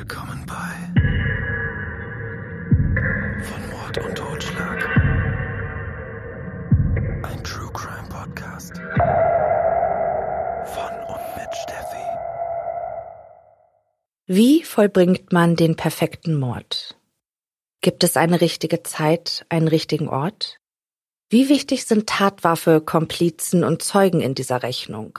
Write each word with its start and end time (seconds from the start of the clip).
Willkommen 0.00 0.46
bei 0.46 0.72
Von 3.44 3.68
Mord 3.68 3.98
und 3.98 4.14
Totschlag. 4.16 4.88
Ein 7.22 7.44
True 7.44 7.70
Crime 7.74 8.08
Podcast. 8.08 8.76
Von 10.64 10.94
und 11.06 11.36
mit 11.36 11.54
Steffi. 11.54 12.06
Wie 14.26 14.64
vollbringt 14.64 15.34
man 15.34 15.54
den 15.54 15.76
perfekten 15.76 16.40
Mord? 16.40 16.98
Gibt 17.82 18.02
es 18.02 18.16
eine 18.16 18.40
richtige 18.40 18.82
Zeit, 18.82 19.44
einen 19.50 19.68
richtigen 19.68 20.08
Ort? 20.08 20.60
Wie 21.28 21.50
wichtig 21.50 21.84
sind 21.84 22.06
Tatwaffe, 22.08 22.80
Komplizen 22.80 23.64
und 23.64 23.82
Zeugen 23.82 24.22
in 24.22 24.34
dieser 24.34 24.62
Rechnung? 24.62 25.18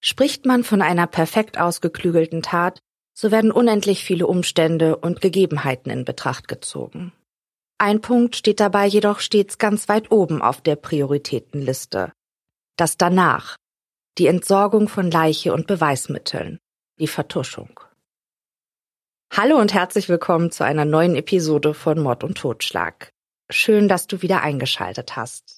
Spricht 0.00 0.44
man 0.44 0.62
von 0.62 0.82
einer 0.82 1.06
perfekt 1.06 1.58
ausgeklügelten 1.58 2.42
Tat, 2.42 2.82
so 3.20 3.32
werden 3.32 3.50
unendlich 3.50 4.04
viele 4.04 4.28
Umstände 4.28 4.96
und 4.96 5.20
Gegebenheiten 5.20 5.90
in 5.90 6.04
Betracht 6.04 6.46
gezogen. 6.46 7.12
Ein 7.76 8.00
Punkt 8.00 8.36
steht 8.36 8.60
dabei 8.60 8.86
jedoch 8.86 9.18
stets 9.18 9.58
ganz 9.58 9.88
weit 9.88 10.12
oben 10.12 10.40
auf 10.40 10.60
der 10.60 10.76
Prioritätenliste. 10.76 12.12
Das 12.76 12.96
danach, 12.96 13.56
die 14.18 14.28
Entsorgung 14.28 14.86
von 14.86 15.10
Leiche 15.10 15.52
und 15.52 15.66
Beweismitteln, 15.66 16.58
die 17.00 17.08
Vertuschung. 17.08 17.80
Hallo 19.34 19.58
und 19.58 19.74
herzlich 19.74 20.08
willkommen 20.08 20.52
zu 20.52 20.62
einer 20.64 20.84
neuen 20.84 21.16
Episode 21.16 21.74
von 21.74 21.98
Mord 21.98 22.22
und 22.22 22.38
Totschlag. 22.38 23.10
Schön, 23.50 23.88
dass 23.88 24.06
du 24.06 24.22
wieder 24.22 24.42
eingeschaltet 24.42 25.16
hast. 25.16 25.57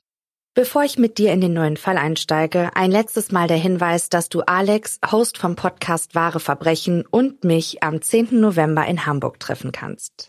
Bevor 0.61 0.85
ich 0.85 0.99
mit 0.99 1.17
dir 1.17 1.33
in 1.33 1.41
den 1.41 1.55
neuen 1.55 1.79
Fall 1.79 1.97
einsteige, 1.97 2.77
ein 2.77 2.91
letztes 2.91 3.33
Mal 3.33 3.49
der 3.49 3.57
Hinweis, 3.57 4.11
dass 4.11 4.29
du 4.29 4.43
Alex, 4.43 4.99
Host 5.11 5.39
vom 5.39 5.57
Podcast 5.57 6.15
Wahre 6.15 6.39
Verbrechen 6.39 7.07
und 7.07 7.45
mich 7.45 7.83
am 7.83 8.03
10. 8.03 8.39
November 8.39 8.85
in 8.85 9.07
Hamburg 9.07 9.41
treffen 9.41 9.73
kannst. 9.73 10.29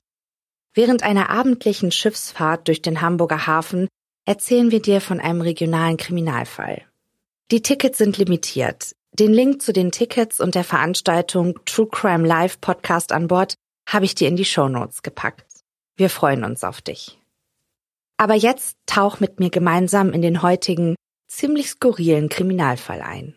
Während 0.74 1.04
einer 1.04 1.30
abendlichen 1.30 1.92
Schiffsfahrt 1.92 2.70
durch 2.70 2.82
den 2.82 3.02
Hamburger 3.02 3.46
Hafen 3.46 3.90
erzählen 4.26 4.72
wir 4.72 4.82
dir 4.82 5.02
von 5.02 5.20
einem 5.20 5.42
regionalen 5.42 5.98
Kriminalfall. 5.98 6.82
Die 7.52 7.62
Tickets 7.62 7.98
sind 7.98 8.18
limitiert. 8.18 8.96
Den 9.12 9.34
Link 9.34 9.62
zu 9.62 9.74
den 9.74 9.92
Tickets 9.92 10.40
und 10.40 10.56
der 10.56 10.64
Veranstaltung 10.64 11.60
True 11.66 11.90
Crime 11.92 12.26
Live 12.26 12.62
Podcast 12.62 13.12
an 13.12 13.28
Bord 13.28 13.56
habe 13.86 14.06
ich 14.06 14.16
dir 14.16 14.30
in 14.30 14.38
die 14.38 14.46
Show 14.46 14.70
Notes 14.70 15.04
gepackt. 15.04 15.44
Wir 15.98 16.10
freuen 16.10 16.46
uns 16.46 16.64
auf 16.64 16.82
dich. 16.82 17.21
Aber 18.22 18.36
jetzt 18.36 18.78
tauch 18.86 19.20
mit 19.20 19.40
mir 19.40 19.50
gemeinsam 19.50 20.14
in 20.14 20.22
den 20.22 20.44
heutigen, 20.44 20.94
ziemlich 21.28 21.72
skurrilen 21.72 22.30
Kriminalfall 22.30 23.02
ein. 23.02 23.34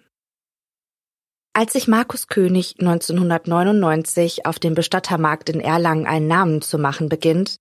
Als 1.55 1.73
sich 1.73 1.89
Markus 1.89 2.27
König 2.27 2.75
1999 2.79 4.45
auf 4.45 4.59
dem 4.59 4.75
Bestattermarkt 4.75 5.49
in 5.49 5.61
Erlangen 5.61 6.05
einen 6.05 6.27
Namen 6.27 6.61
zu 6.61 6.77
machen 6.77 7.09
beginnt, 7.09 7.57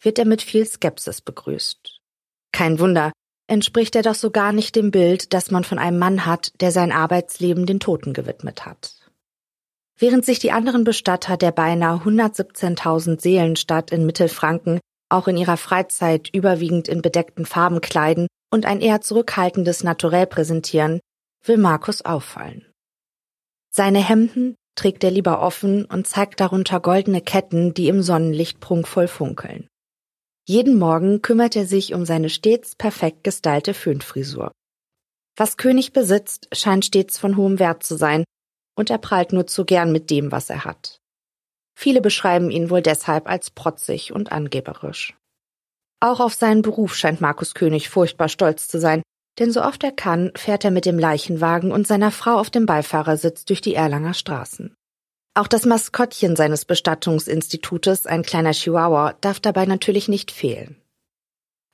wird 0.00 0.18
er 0.18 0.24
mit 0.24 0.40
viel 0.40 0.64
Skepsis 0.64 1.20
begrüßt. 1.20 2.00
Kein 2.52 2.78
Wunder, 2.78 3.12
entspricht 3.48 3.94
er 3.94 4.02
doch 4.02 4.14
so 4.14 4.30
gar 4.30 4.54
nicht 4.54 4.74
dem 4.74 4.90
Bild, 4.90 5.34
das 5.34 5.50
man 5.50 5.64
von 5.64 5.78
einem 5.78 5.98
Mann 5.98 6.24
hat, 6.24 6.52
der 6.62 6.72
sein 6.72 6.90
Arbeitsleben 6.90 7.66
den 7.66 7.80
Toten 7.80 8.14
gewidmet 8.14 8.64
hat. 8.64 8.96
Während 9.98 10.24
sich 10.24 10.38
die 10.38 10.52
anderen 10.52 10.84
Bestatter 10.84 11.36
der 11.36 11.52
beinahe 11.52 11.98
117.000 11.98 13.20
Seelenstadt 13.20 13.90
in 13.90 14.06
Mittelfranken 14.06 14.80
auch 15.12 15.28
in 15.28 15.36
ihrer 15.36 15.56
Freizeit 15.56 16.28
überwiegend 16.32 16.88
in 16.88 17.02
bedeckten 17.02 17.46
Farben 17.46 17.80
kleiden 17.80 18.26
und 18.50 18.66
ein 18.66 18.80
eher 18.80 19.00
zurückhaltendes 19.00 19.84
Naturell 19.84 20.26
präsentieren, 20.26 21.00
will 21.44 21.56
Markus 21.56 22.04
auffallen. 22.04 22.66
Seine 23.70 24.00
Hemden 24.06 24.54
trägt 24.74 25.04
er 25.04 25.10
lieber 25.10 25.40
offen 25.40 25.84
und 25.84 26.06
zeigt 26.06 26.40
darunter 26.40 26.80
goldene 26.80 27.20
Ketten, 27.20 27.74
die 27.74 27.88
im 27.88 28.02
Sonnenlicht 28.02 28.60
prunkvoll 28.60 29.08
funkeln. 29.08 29.68
Jeden 30.46 30.78
Morgen 30.78 31.22
kümmert 31.22 31.56
er 31.56 31.66
sich 31.66 31.94
um 31.94 32.04
seine 32.04 32.28
stets 32.28 32.74
perfekt 32.74 33.22
gestylte 33.22 33.74
Föhnfrisur. 33.74 34.52
Was 35.36 35.56
König 35.56 35.92
besitzt, 35.92 36.48
scheint 36.52 36.84
stets 36.84 37.18
von 37.18 37.36
hohem 37.36 37.58
Wert 37.58 37.82
zu 37.84 37.96
sein, 37.96 38.24
und 38.76 38.90
er 38.90 38.98
prahlt 38.98 39.32
nur 39.32 39.46
zu 39.46 39.64
gern 39.64 39.92
mit 39.92 40.10
dem, 40.10 40.32
was 40.32 40.50
er 40.50 40.64
hat. 40.64 40.98
Viele 41.74 42.00
beschreiben 42.00 42.50
ihn 42.50 42.70
wohl 42.70 42.82
deshalb 42.82 43.28
als 43.28 43.50
protzig 43.50 44.12
und 44.12 44.32
angeberisch. 44.32 45.14
Auch 46.00 46.20
auf 46.20 46.34
seinen 46.34 46.62
Beruf 46.62 46.94
scheint 46.94 47.20
Markus 47.20 47.54
König 47.54 47.88
furchtbar 47.88 48.28
stolz 48.28 48.68
zu 48.68 48.80
sein, 48.80 49.02
denn 49.38 49.50
so 49.52 49.62
oft 49.62 49.82
er 49.84 49.92
kann, 49.92 50.32
fährt 50.36 50.64
er 50.64 50.70
mit 50.70 50.84
dem 50.84 50.98
Leichenwagen 50.98 51.72
und 51.72 51.86
seiner 51.86 52.10
Frau 52.10 52.38
auf 52.38 52.50
dem 52.50 52.66
Beifahrersitz 52.66 53.44
durch 53.44 53.60
die 53.60 53.74
Erlanger 53.74 54.14
Straßen. 54.14 54.74
Auch 55.34 55.46
das 55.46 55.64
Maskottchen 55.64 56.36
seines 56.36 56.66
Bestattungsinstitutes, 56.66 58.06
ein 58.06 58.22
kleiner 58.22 58.52
Chihuahua, 58.52 59.14
darf 59.20 59.40
dabei 59.40 59.64
natürlich 59.64 60.08
nicht 60.08 60.30
fehlen. 60.30 60.76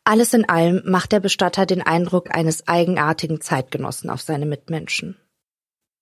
Alles 0.05 0.33
in 0.33 0.49
allem 0.49 0.83
macht 0.87 1.13
der 1.13 1.21
Bestatter 1.21 1.67
den 1.67 1.83
Eindruck 1.83 2.35
eines 2.35 2.69
eigenartigen 2.69 3.41
Zeitgenossen 3.41 4.11
auf 4.11 4.23
seine 4.23 4.47
Mitmenschen. 4.47 5.17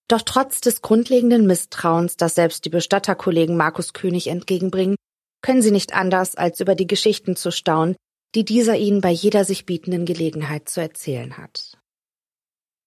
Doch 0.07 0.21
trotz 0.21 0.61
des 0.61 0.81
grundlegenden 0.81 1.45
Misstrauens, 1.45 2.15
das 2.15 2.35
selbst 2.35 2.63
die 2.65 2.69
Bestatterkollegen 2.69 3.57
Markus 3.57 3.93
König 3.93 4.27
entgegenbringen, 4.27 4.95
können 5.41 5.61
sie 5.61 5.71
nicht 5.71 5.93
anders, 5.93 6.35
als 6.35 6.59
über 6.59 6.75
die 6.75 6.87
Geschichten 6.87 7.35
zu 7.35 7.51
staunen, 7.51 7.95
die 8.35 8.45
dieser 8.45 8.77
ihnen 8.77 9.01
bei 9.01 9.11
jeder 9.11 9.43
sich 9.43 9.65
bietenden 9.65 10.05
Gelegenheit 10.05 10.69
zu 10.69 10.81
erzählen 10.81 11.37
hat. 11.37 11.77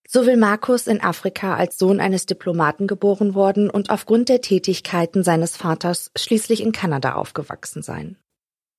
So 0.08 0.26
will 0.26 0.36
Markus 0.36 0.86
in 0.86 1.00
Afrika 1.00 1.54
als 1.54 1.78
Sohn 1.78 2.00
eines 2.00 2.26
Diplomaten 2.26 2.88
geboren 2.88 3.34
worden 3.34 3.70
und 3.70 3.90
aufgrund 3.90 4.28
der 4.28 4.40
Tätigkeiten 4.40 5.22
seines 5.22 5.56
Vaters 5.56 6.10
schließlich 6.16 6.62
in 6.62 6.72
Kanada 6.72 7.14
aufgewachsen 7.14 7.82
sein. 7.82 8.16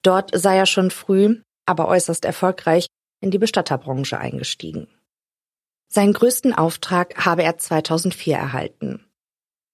Dort 0.04 0.32
sei 0.34 0.58
er 0.58 0.66
schon 0.66 0.92
früh, 0.92 1.42
aber 1.66 1.88
äußerst 1.88 2.26
erfolgreich, 2.26 2.88
in 3.22 3.32
die 3.32 3.38
Bestatterbranche 3.38 4.18
eingestiegen. 4.18 4.88
Seinen 5.94 6.14
größten 6.14 6.54
Auftrag 6.54 7.26
habe 7.26 7.44
er 7.44 7.58
2004 7.58 8.38
erhalten. 8.38 9.06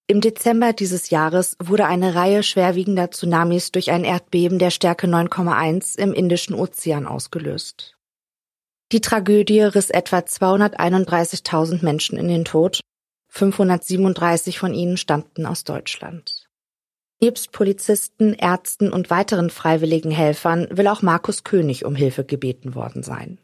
Im 0.07 0.19
Dezember 0.19 0.73
dieses 0.73 1.11
Jahres 1.11 1.55
wurde 1.61 1.85
eine 1.85 2.15
Reihe 2.15 2.41
schwerwiegender 2.41 3.11
Tsunamis 3.11 3.71
durch 3.71 3.91
ein 3.91 4.03
Erdbeben 4.03 4.57
der 4.57 4.71
Stärke 4.71 5.05
9,1 5.05 5.95
im 5.99 6.13
Indischen 6.13 6.55
Ozean 6.55 7.05
ausgelöst. 7.05 7.95
Die 8.91 9.01
Tragödie 9.01 9.61
riss 9.61 9.91
etwa 9.91 10.17
231.000 10.17 11.85
Menschen 11.85 12.17
in 12.17 12.29
den 12.29 12.45
Tod, 12.45 12.79
537 13.27 14.57
von 14.57 14.73
ihnen 14.73 14.97
stammten 14.97 15.45
aus 15.45 15.65
Deutschland. 15.65 16.49
Nebst 17.21 17.51
Polizisten, 17.51 18.33
Ärzten 18.33 18.91
und 18.91 19.11
weiteren 19.11 19.51
freiwilligen 19.51 20.11
Helfern 20.11 20.67
will 20.71 20.87
auch 20.87 21.03
Markus 21.03 21.43
König 21.43 21.85
um 21.85 21.93
Hilfe 21.93 22.23
gebeten 22.23 22.73
worden 22.73 23.03
sein. 23.03 23.39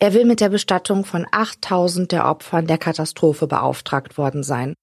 Er 0.00 0.14
will 0.14 0.24
mit 0.24 0.40
der 0.40 0.48
Bestattung 0.48 1.04
von 1.04 1.26
8000 1.30 2.12
der 2.12 2.26
Opfern 2.26 2.66
der 2.66 2.78
Katastrophe 2.78 3.46
beauftragt 3.48 4.16
worden 4.16 4.44
sein. 4.44 4.74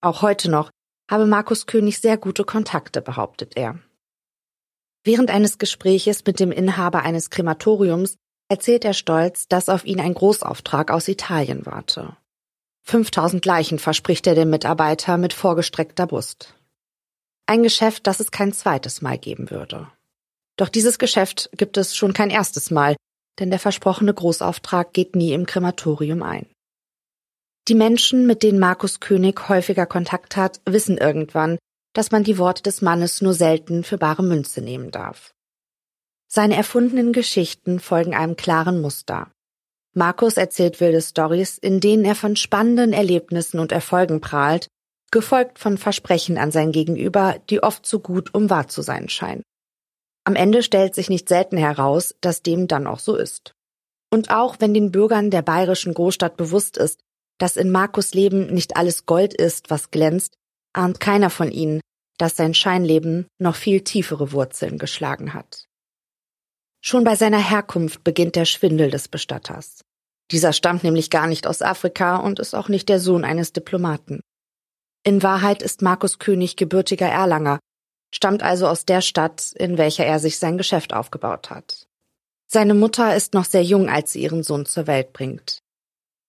Auch 0.00 0.22
heute 0.22 0.50
noch 0.50 0.70
habe 1.10 1.26
Markus 1.26 1.66
König 1.66 2.00
sehr 2.00 2.16
gute 2.16 2.44
Kontakte, 2.44 3.02
behauptet 3.02 3.56
er. 3.56 3.78
Während 5.04 5.30
eines 5.30 5.58
Gespräches 5.58 6.24
mit 6.26 6.40
dem 6.40 6.50
Inhaber 6.50 7.02
eines 7.02 7.30
Krematoriums 7.30 8.16
erzählt 8.48 8.84
er 8.84 8.94
stolz, 8.94 9.48
dass 9.48 9.68
auf 9.68 9.84
ihn 9.84 10.00
ein 10.00 10.14
Großauftrag 10.14 10.90
aus 10.90 11.08
Italien 11.08 11.66
warte. 11.66 12.16
5000 12.84 13.44
Leichen 13.44 13.78
verspricht 13.78 14.26
er 14.26 14.34
dem 14.34 14.48
Mitarbeiter 14.48 15.18
mit 15.18 15.34
vorgestreckter 15.34 16.06
Brust. 16.06 16.54
Ein 17.46 17.62
Geschäft, 17.62 18.06
das 18.06 18.20
es 18.20 18.30
kein 18.30 18.52
zweites 18.52 19.02
Mal 19.02 19.18
geben 19.18 19.50
würde. 19.50 19.90
Doch 20.56 20.68
dieses 20.68 20.98
Geschäft 20.98 21.50
gibt 21.52 21.76
es 21.76 21.94
schon 21.94 22.14
kein 22.14 22.30
erstes 22.30 22.70
Mal, 22.70 22.96
denn 23.38 23.50
der 23.50 23.58
versprochene 23.58 24.12
Großauftrag 24.12 24.92
geht 24.92 25.16
nie 25.16 25.32
im 25.32 25.46
Krematorium 25.46 26.22
ein. 26.22 26.46
Die 27.68 27.74
Menschen, 27.74 28.26
mit 28.26 28.42
denen 28.42 28.58
Markus 28.58 29.00
König 29.00 29.48
häufiger 29.48 29.86
Kontakt 29.86 30.36
hat, 30.36 30.60
wissen 30.64 30.96
irgendwann, 30.96 31.58
dass 31.92 32.10
man 32.10 32.24
die 32.24 32.38
Worte 32.38 32.62
des 32.62 32.80
Mannes 32.80 33.20
nur 33.20 33.34
selten 33.34 33.84
für 33.84 33.98
bare 33.98 34.22
Münze 34.22 34.60
nehmen 34.60 34.90
darf. 34.90 35.34
Seine 36.30 36.56
erfundenen 36.56 37.12
Geschichten 37.12 37.80
folgen 37.80 38.14
einem 38.14 38.36
klaren 38.36 38.80
Muster. 38.80 39.30
Markus 39.94 40.36
erzählt 40.36 40.80
wilde 40.80 41.00
Stories, 41.00 41.58
in 41.58 41.80
denen 41.80 42.04
er 42.04 42.14
von 42.14 42.36
spannenden 42.36 42.92
Erlebnissen 42.92 43.58
und 43.58 43.72
Erfolgen 43.72 44.20
prahlt, 44.20 44.68
gefolgt 45.10 45.58
von 45.58 45.78
Versprechen 45.78 46.38
an 46.38 46.50
sein 46.50 46.72
Gegenüber, 46.72 47.36
die 47.50 47.62
oft 47.62 47.84
zu 47.86 48.00
gut, 48.00 48.34
um 48.34 48.50
wahr 48.50 48.68
zu 48.68 48.82
sein 48.82 49.08
scheinen. 49.08 49.42
Am 50.28 50.36
Ende 50.36 50.62
stellt 50.62 50.94
sich 50.94 51.08
nicht 51.08 51.26
selten 51.26 51.56
heraus, 51.56 52.14
dass 52.20 52.42
dem 52.42 52.68
dann 52.68 52.86
auch 52.86 52.98
so 52.98 53.16
ist. 53.16 53.54
Und 54.12 54.28
auch 54.28 54.56
wenn 54.58 54.74
den 54.74 54.92
Bürgern 54.92 55.30
der 55.30 55.40
bayerischen 55.40 55.94
Großstadt 55.94 56.36
bewusst 56.36 56.76
ist, 56.76 57.00
dass 57.38 57.56
in 57.56 57.70
Markus 57.70 58.12
Leben 58.12 58.52
nicht 58.52 58.76
alles 58.76 59.06
Gold 59.06 59.32
ist, 59.32 59.70
was 59.70 59.90
glänzt, 59.90 60.34
ahnt 60.74 61.00
keiner 61.00 61.30
von 61.30 61.50
ihnen, 61.50 61.80
dass 62.18 62.36
sein 62.36 62.52
Scheinleben 62.52 63.26
noch 63.38 63.56
viel 63.56 63.80
tiefere 63.80 64.30
Wurzeln 64.32 64.76
geschlagen 64.76 65.32
hat. 65.32 65.64
Schon 66.84 67.04
bei 67.04 67.14
seiner 67.14 67.42
Herkunft 67.42 68.04
beginnt 68.04 68.36
der 68.36 68.44
Schwindel 68.44 68.90
des 68.90 69.08
Bestatters. 69.08 69.80
Dieser 70.30 70.52
stammt 70.52 70.84
nämlich 70.84 71.08
gar 71.08 71.26
nicht 71.26 71.46
aus 71.46 71.62
Afrika 71.62 72.18
und 72.18 72.38
ist 72.38 72.54
auch 72.54 72.68
nicht 72.68 72.90
der 72.90 73.00
Sohn 73.00 73.24
eines 73.24 73.54
Diplomaten. 73.54 74.20
In 75.04 75.22
Wahrheit 75.22 75.62
ist 75.62 75.80
Markus 75.80 76.18
König 76.18 76.56
gebürtiger 76.56 77.08
Erlanger, 77.08 77.60
stammt 78.14 78.42
also 78.42 78.66
aus 78.66 78.84
der 78.84 79.00
Stadt, 79.00 79.52
in 79.56 79.78
welcher 79.78 80.04
er 80.06 80.18
sich 80.18 80.38
sein 80.38 80.58
Geschäft 80.58 80.92
aufgebaut 80.92 81.50
hat. 81.50 81.86
Seine 82.46 82.74
Mutter 82.74 83.14
ist 83.14 83.34
noch 83.34 83.44
sehr 83.44 83.62
jung, 83.62 83.88
als 83.88 84.12
sie 84.12 84.22
ihren 84.22 84.42
Sohn 84.42 84.64
zur 84.64 84.86
Welt 84.86 85.12
bringt. 85.12 85.58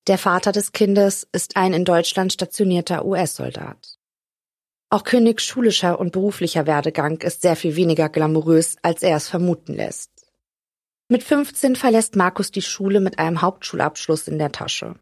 Der 0.08 0.18
Vater 0.18 0.52
des 0.52 0.72
Kindes 0.72 1.28
ist 1.32 1.56
ein 1.56 1.74
in 1.74 1.86
Deutschland 1.86 2.34
stationierter 2.34 3.06
US-Soldat. 3.06 4.00
Auch 4.90 5.04
Königs 5.04 5.44
schulischer 5.46 6.00
und 6.00 6.12
beruflicher 6.12 6.66
Werdegang 6.66 7.22
ist 7.22 7.44
sehr 7.44 7.56
viel 7.56 7.76
weniger 7.76 8.10
glamourös, 8.10 8.78
als 8.82 9.04
er 9.04 9.18
es 9.18 9.30
vermuten 9.30 9.76
lässt. 9.76 10.10
Mit 11.10 11.24
15 11.24 11.76
verlässt 11.76 12.16
Markus 12.16 12.52
die 12.52 12.62
Schule 12.62 13.00
mit 13.00 13.20
einem 13.20 13.42
Hauptschulabschluss 13.42 14.28
in 14.28 14.40
der 14.40 14.52
Tasche. 14.52 14.96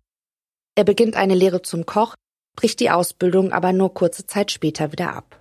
Er 0.75 0.83
beginnt 0.83 1.15
eine 1.15 1.35
Lehre 1.35 1.61
zum 1.61 1.85
Koch, 1.85 2.15
bricht 2.55 2.79
die 2.81 2.91
Ausbildung 2.91 3.53
aber 3.53 3.73
nur 3.73 3.93
kurze 3.93 4.25
Zeit 4.25 4.51
später 4.51 4.91
wieder 4.91 5.15
ab. 5.15 5.36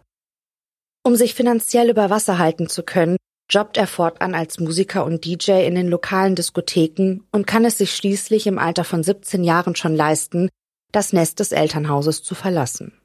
Um 1.06 1.14
sich 1.14 1.34
finanziell 1.34 1.88
über 1.88 2.10
Wasser 2.10 2.36
halten 2.36 2.68
zu 2.68 2.82
können, 2.82 3.16
jobbt 3.48 3.76
er 3.76 3.86
fortan 3.86 4.34
als 4.34 4.58
Musiker 4.58 5.04
und 5.04 5.24
DJ 5.24 5.64
in 5.64 5.76
den 5.76 5.86
lokalen 5.86 6.34
Diskotheken 6.34 7.20
und 7.30 7.46
kann 7.46 7.64
es 7.64 7.78
sich 7.78 7.94
schließlich 7.94 8.48
im 8.48 8.58
Alter 8.58 8.82
von 8.82 9.04
17 9.04 9.44
Jahren 9.44 9.76
schon 9.76 9.94
leisten, 9.94 10.48
das 10.90 11.12
Nest 11.12 11.38
des 11.38 11.52
Elternhauses 11.52 12.24
zu 12.24 12.34
verlassen. 12.34 13.00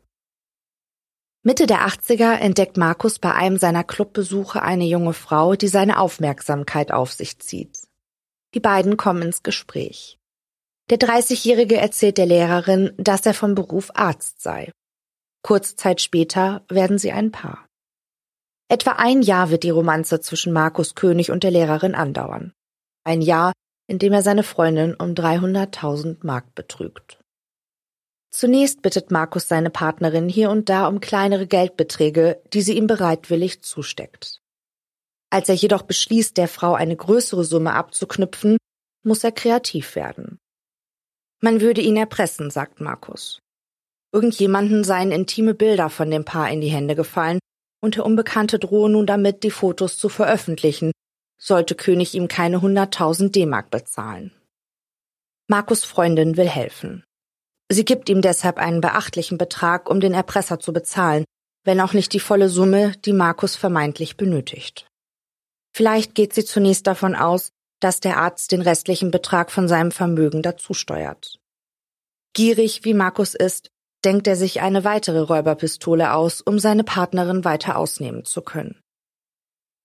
Mitte 1.43 1.67
der 1.67 1.85
80er 1.87 2.37
entdeckt 2.37 2.75
Markus 2.75 3.19
bei 3.19 3.35
einem 3.35 3.57
seiner 3.57 3.83
Clubbesuche 3.83 4.63
eine 4.63 4.85
junge 4.85 5.13
Frau, 5.13 5.53
die 5.53 5.67
seine 5.67 5.99
Aufmerksamkeit 5.99 6.91
auf 6.91 7.11
sich 7.11 7.37
zieht. 7.37 7.81
Die 8.55 8.59
beiden 8.59 8.97
kommen 8.97 9.21
ins 9.21 9.43
Gespräch. 9.43 10.17
Der 10.89 10.97
30-Jährige 10.97 11.77
erzählt 11.77 12.17
der 12.17 12.25
Lehrerin, 12.25 12.93
dass 12.97 13.27
er 13.27 13.35
vom 13.35 13.53
Beruf 13.53 13.91
Arzt 13.93 14.41
sei. 14.41 14.71
Kurze 15.43 15.75
Zeit 15.75 16.01
später 16.01 16.65
werden 16.67 16.97
sie 16.97 17.11
ein 17.11 17.31
Paar. 17.31 17.67
Etwa 18.71 18.91
ein 18.91 19.21
Jahr 19.21 19.49
wird 19.49 19.63
die 19.63 19.69
Romanze 19.69 20.21
zwischen 20.21 20.53
Markus 20.53 20.95
König 20.95 21.29
und 21.29 21.43
der 21.43 21.51
Lehrerin 21.51 21.93
andauern. 21.93 22.53
Ein 23.03 23.21
Jahr, 23.21 23.51
in 23.87 23.99
dem 23.99 24.13
er 24.13 24.21
seine 24.21 24.43
Freundin 24.43 24.95
um 24.95 25.09
300.000 25.09 26.25
Mark 26.25 26.55
betrügt. 26.55 27.19
Zunächst 28.33 28.81
bittet 28.81 29.11
Markus 29.11 29.49
seine 29.49 29.71
Partnerin 29.71 30.29
hier 30.29 30.49
und 30.49 30.69
da 30.69 30.87
um 30.87 31.01
kleinere 31.01 31.47
Geldbeträge, 31.47 32.41
die 32.53 32.61
sie 32.61 32.77
ihm 32.77 32.87
bereitwillig 32.87 33.61
zusteckt. 33.61 34.39
Als 35.29 35.49
er 35.49 35.55
jedoch 35.55 35.81
beschließt, 35.81 36.37
der 36.37 36.47
Frau 36.47 36.73
eine 36.73 36.95
größere 36.95 37.43
Summe 37.43 37.73
abzuknüpfen, 37.73 38.55
muss 39.03 39.25
er 39.25 39.33
kreativ 39.33 39.97
werden. 39.97 40.37
Man 41.41 41.59
würde 41.59 41.81
ihn 41.81 41.97
erpressen, 41.97 42.51
sagt 42.51 42.79
Markus. 42.79 43.39
Irgendjemanden 44.13 44.85
seien 44.85 45.11
intime 45.11 45.55
Bilder 45.55 45.89
von 45.89 46.09
dem 46.09 46.23
Paar 46.23 46.49
in 46.49 46.61
die 46.61 46.69
Hände 46.69 46.95
gefallen 46.95 47.39
und 47.81 47.95
der 47.95 48.05
Unbekannte 48.05 48.59
drohe 48.59 48.89
nun 48.89 49.05
damit, 49.05 49.43
die 49.43 49.51
Fotos 49.51 49.97
zu 49.97 50.07
veröffentlichen, 50.07 50.91
sollte 51.37 51.75
König 51.75 52.13
ihm 52.13 52.27
keine 52.27 52.61
hunderttausend 52.61 53.35
D-Mark 53.35 53.71
bezahlen. 53.71 54.31
Markus 55.47 55.83
Freundin 55.83 56.37
will 56.37 56.47
helfen. 56.47 57.03
Sie 57.69 57.83
gibt 57.83 58.09
ihm 58.09 58.21
deshalb 58.21 58.57
einen 58.57 58.81
beachtlichen 58.81 59.37
Betrag, 59.37 59.89
um 59.89 59.99
den 59.99 60.13
Erpresser 60.13 60.59
zu 60.59 60.71
bezahlen, 60.71 61.25
wenn 61.63 61.81
auch 61.81 61.93
nicht 61.93 62.13
die 62.13 62.19
volle 62.19 62.49
Summe, 62.49 62.93
die 63.05 63.13
Markus 63.13 63.55
vermeintlich 63.55 64.17
benötigt. 64.17 64.87
Vielleicht 65.73 66.15
geht 66.15 66.33
sie 66.33 66.45
zunächst 66.45 66.85
davon 66.85 67.15
aus, 67.15 67.51
dass 67.79 67.99
der 67.99 68.17
Arzt 68.17 68.51
den 68.51 68.61
restlichen 68.61 69.09
Betrag 69.09 69.51
von 69.51 69.67
seinem 69.67 69.91
Vermögen 69.91 70.41
dazusteuert. 70.41 71.39
Gierig 72.33 72.85
wie 72.85 72.93
Markus 72.93 73.35
ist, 73.35 73.71
denkt 74.03 74.27
er 74.27 74.35
sich 74.35 74.61
eine 74.61 74.83
weitere 74.83 75.19
Räuberpistole 75.19 76.13
aus, 76.13 76.41
um 76.41 76.59
seine 76.59 76.83
Partnerin 76.83 77.45
weiter 77.45 77.77
ausnehmen 77.77 78.25
zu 78.25 78.41
können. 78.41 78.79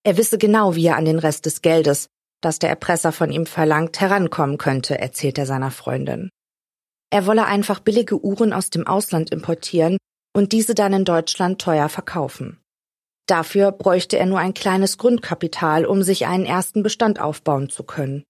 Er 0.04 0.16
wisse 0.16 0.38
genau, 0.38 0.74
wie 0.74 0.86
er 0.86 0.96
an 0.96 1.04
den 1.04 1.18
Rest 1.18 1.46
des 1.46 1.62
Geldes, 1.62 2.08
das 2.40 2.58
der 2.58 2.70
Erpresser 2.70 3.12
von 3.12 3.30
ihm 3.30 3.46
verlangt, 3.46 4.00
herankommen 4.00 4.58
könnte, 4.58 4.98
erzählt 4.98 5.38
er 5.38 5.46
seiner 5.46 5.70
Freundin. 5.70 6.30
Er 7.10 7.26
wolle 7.26 7.46
einfach 7.46 7.80
billige 7.80 8.22
Uhren 8.22 8.52
aus 8.52 8.70
dem 8.70 8.86
Ausland 8.86 9.30
importieren 9.30 9.96
und 10.34 10.52
diese 10.52 10.74
dann 10.74 10.92
in 10.92 11.04
Deutschland 11.04 11.60
teuer 11.60 11.88
verkaufen. 11.88 12.60
Dafür 13.26 13.72
bräuchte 13.72 14.18
er 14.18 14.26
nur 14.26 14.38
ein 14.38 14.54
kleines 14.54 14.98
Grundkapital, 14.98 15.84
um 15.84 16.02
sich 16.02 16.26
einen 16.26 16.46
ersten 16.46 16.82
Bestand 16.82 17.20
aufbauen 17.20 17.68
zu 17.68 17.82
können. 17.82 18.22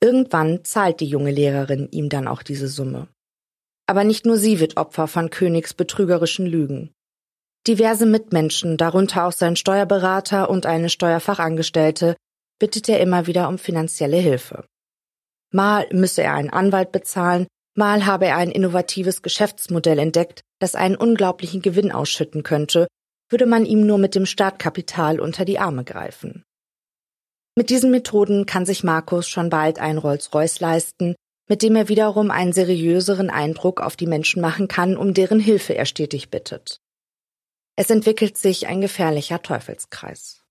Irgendwann 0.00 0.64
zahlt 0.64 1.00
die 1.00 1.06
junge 1.06 1.32
Lehrerin 1.32 1.88
ihm 1.90 2.08
dann 2.08 2.28
auch 2.28 2.42
diese 2.42 2.68
Summe. 2.68 3.08
Aber 3.90 4.04
nicht 4.04 4.24
nur 4.24 4.36
sie 4.36 4.60
wird 4.60 4.76
Opfer 4.76 5.08
von 5.08 5.30
Königs 5.30 5.74
betrügerischen 5.74 6.46
Lügen. 6.46 6.92
Diverse 7.66 8.06
Mitmenschen, 8.06 8.76
darunter 8.76 9.26
auch 9.26 9.32
sein 9.32 9.56
Steuerberater 9.56 10.48
und 10.48 10.64
eine 10.64 10.88
Steuerfachangestellte, 10.88 12.14
bittet 12.60 12.88
er 12.88 13.00
immer 13.00 13.26
wieder 13.26 13.48
um 13.48 13.58
finanzielle 13.58 14.18
Hilfe. 14.18 14.64
Mal 15.52 15.88
müsse 15.90 16.22
er 16.22 16.34
einen 16.34 16.50
Anwalt 16.50 16.92
bezahlen, 16.92 17.48
Mal 17.76 18.06
habe 18.06 18.26
er 18.26 18.36
ein 18.36 18.52
innovatives 18.52 19.22
Geschäftsmodell 19.22 19.98
entdeckt, 19.98 20.42
das 20.60 20.76
einen 20.76 20.94
unglaublichen 20.94 21.60
Gewinn 21.60 21.90
ausschütten 21.90 22.44
könnte, 22.44 22.86
würde 23.28 23.46
man 23.46 23.66
ihm 23.66 23.84
nur 23.86 23.98
mit 23.98 24.14
dem 24.14 24.24
Startkapital 24.24 25.18
unter 25.18 25.44
die 25.44 25.58
Arme 25.58 25.82
greifen. 25.82 26.44
Mit 27.56 27.70
diesen 27.70 27.90
Methoden 27.90 28.46
kann 28.46 28.66
sich 28.66 28.84
Markus 28.84 29.28
schon 29.28 29.50
bald 29.50 29.80
ein 29.80 29.98
Rolls-Royce 29.98 30.60
leisten, 30.60 31.16
mit 31.50 31.62
dem 31.62 31.74
er 31.74 31.88
wiederum 31.88 32.30
einen 32.30 32.52
seriöseren 32.52 33.28
Eindruck 33.28 33.80
auf 33.80 33.96
die 33.96 34.06
Menschen 34.06 34.40
machen 34.40 34.68
kann, 34.68 34.96
um 34.96 35.14
deren 35.14 35.40
Hilfe 35.40 35.74
er 35.74 35.84
stetig 35.84 36.30
bittet. 36.30 36.80
Es 37.74 37.90
entwickelt 37.90 38.38
sich 38.38 38.68
ein 38.68 38.80
gefährlicher 38.80 39.42
Teufelskreis. 39.42 40.44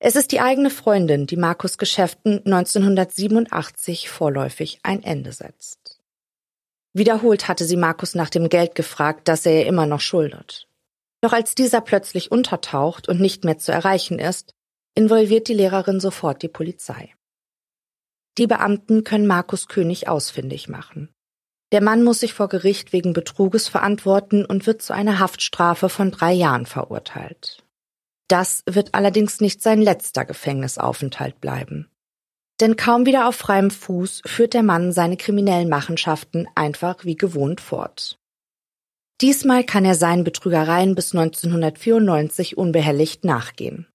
Es 0.00 0.14
ist 0.14 0.32
die 0.32 0.40
eigene 0.40 0.68
Freundin, 0.68 1.26
die 1.26 1.38
Markus 1.38 1.78
Geschäften 1.78 2.44
1987 2.44 4.10
vorläufig 4.10 4.78
ein 4.82 5.02
Ende 5.02 5.32
setzt. 5.32 5.98
Wiederholt 6.92 7.48
hatte 7.48 7.64
sie 7.64 7.78
Markus 7.78 8.14
nach 8.14 8.28
dem 8.28 8.50
Geld 8.50 8.74
gefragt, 8.74 9.26
das 9.26 9.46
er 9.46 9.60
ihr 9.60 9.66
immer 9.66 9.86
noch 9.86 10.00
schuldet. 10.00 10.68
Doch 11.22 11.32
als 11.32 11.54
dieser 11.54 11.80
plötzlich 11.80 12.30
untertaucht 12.30 13.08
und 13.08 13.20
nicht 13.20 13.44
mehr 13.44 13.56
zu 13.56 13.72
erreichen 13.72 14.18
ist, 14.18 14.52
involviert 14.94 15.48
die 15.48 15.54
Lehrerin 15.54 15.98
sofort 15.98 16.42
die 16.42 16.48
Polizei. 16.48 17.14
Die 18.38 18.46
Beamten 18.46 19.04
können 19.04 19.26
Markus 19.26 19.68
König 19.68 20.08
ausfindig 20.08 20.68
machen. 20.68 21.08
Der 21.72 21.82
Mann 21.82 22.02
muss 22.02 22.20
sich 22.20 22.34
vor 22.34 22.48
Gericht 22.48 22.92
wegen 22.92 23.12
Betruges 23.12 23.68
verantworten 23.68 24.44
und 24.44 24.66
wird 24.66 24.82
zu 24.82 24.92
einer 24.92 25.18
Haftstrafe 25.18 25.88
von 25.88 26.10
drei 26.10 26.32
Jahren 26.32 26.66
verurteilt. 26.66 27.64
Das 28.28 28.62
wird 28.66 28.94
allerdings 28.94 29.40
nicht 29.40 29.62
sein 29.62 29.80
letzter 29.82 30.24
Gefängnisaufenthalt 30.24 31.40
bleiben. 31.40 31.90
Denn 32.60 32.76
kaum 32.76 33.06
wieder 33.06 33.28
auf 33.28 33.36
freiem 33.36 33.70
Fuß 33.70 34.22
führt 34.24 34.54
der 34.54 34.62
Mann 34.62 34.92
seine 34.92 35.16
kriminellen 35.16 35.68
Machenschaften 35.68 36.46
einfach 36.54 37.04
wie 37.04 37.16
gewohnt 37.16 37.60
fort. 37.60 38.18
Diesmal 39.20 39.64
kann 39.64 39.84
er 39.84 39.94
seinen 39.94 40.24
Betrügereien 40.24 40.94
bis 40.94 41.14
1994 41.14 42.56
unbehelligt 42.56 43.24
nachgehen. 43.24 43.86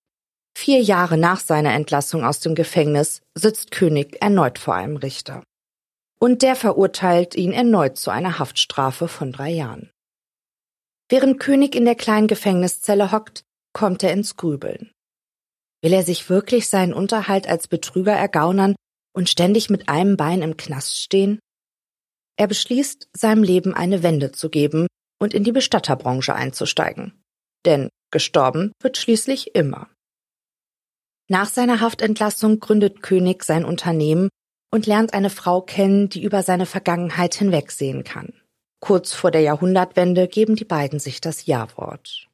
Vier 0.61 0.81
Jahre 0.81 1.17
nach 1.17 1.39
seiner 1.39 1.73
Entlassung 1.73 2.25
aus 2.25 2.41
dem 2.41 2.53
Gefängnis 2.53 3.21
sitzt 3.33 3.71
König 3.71 4.21
erneut 4.21 4.59
vor 4.59 4.75
einem 4.75 4.97
Richter. 4.97 5.41
Und 6.19 6.41
der 6.41 6.57
verurteilt 6.57 7.33
ihn 7.33 7.53
erneut 7.53 7.95
zu 7.95 8.11
einer 8.11 8.39
Haftstrafe 8.39 9.07
von 9.07 9.31
drei 9.31 9.51
Jahren. 9.51 9.89
Während 11.07 11.39
König 11.39 11.75
in 11.75 11.85
der 11.85 11.95
kleinen 11.95 12.27
Gefängniszelle 12.27 13.13
hockt, 13.13 13.45
kommt 13.71 14.03
er 14.03 14.11
ins 14.11 14.35
Grübeln. 14.35 14.91
Will 15.81 15.93
er 15.93 16.03
sich 16.03 16.29
wirklich 16.29 16.67
seinen 16.67 16.93
Unterhalt 16.93 17.47
als 17.47 17.69
Betrüger 17.69 18.11
ergaunern 18.11 18.75
und 19.15 19.29
ständig 19.29 19.69
mit 19.69 19.87
einem 19.87 20.17
Bein 20.17 20.41
im 20.41 20.57
Knast 20.57 20.99
stehen? 20.99 21.39
Er 22.37 22.47
beschließt, 22.47 23.07
seinem 23.15 23.43
Leben 23.43 23.73
eine 23.73 24.03
Wende 24.03 24.33
zu 24.33 24.49
geben 24.49 24.87
und 25.21 25.33
in 25.33 25.45
die 25.45 25.53
Bestatterbranche 25.53 26.35
einzusteigen. 26.35 27.23
Denn 27.63 27.87
gestorben 28.11 28.73
wird 28.81 28.97
schließlich 28.97 29.55
immer. 29.55 29.89
Nach 31.31 31.47
seiner 31.47 31.79
Haftentlassung 31.79 32.59
gründet 32.59 33.03
König 33.03 33.43
sein 33.43 33.63
Unternehmen 33.63 34.29
und 34.71 34.87
lernt 34.87 35.13
eine 35.13 35.29
Frau 35.29 35.61
kennen, 35.61 36.09
die 36.09 36.23
über 36.23 36.41
seine 36.41 36.65
Vergangenheit 36.65 37.35
hinwegsehen 37.35 38.03
kann. 38.03 38.33
Kurz 38.81 39.13
vor 39.13 39.29
der 39.29 39.41
Jahrhundertwende 39.41 40.27
geben 40.27 40.55
die 40.55 40.65
beiden 40.65 40.99
sich 40.99 41.21
das 41.21 41.45
Ja-Wort. 41.45 42.27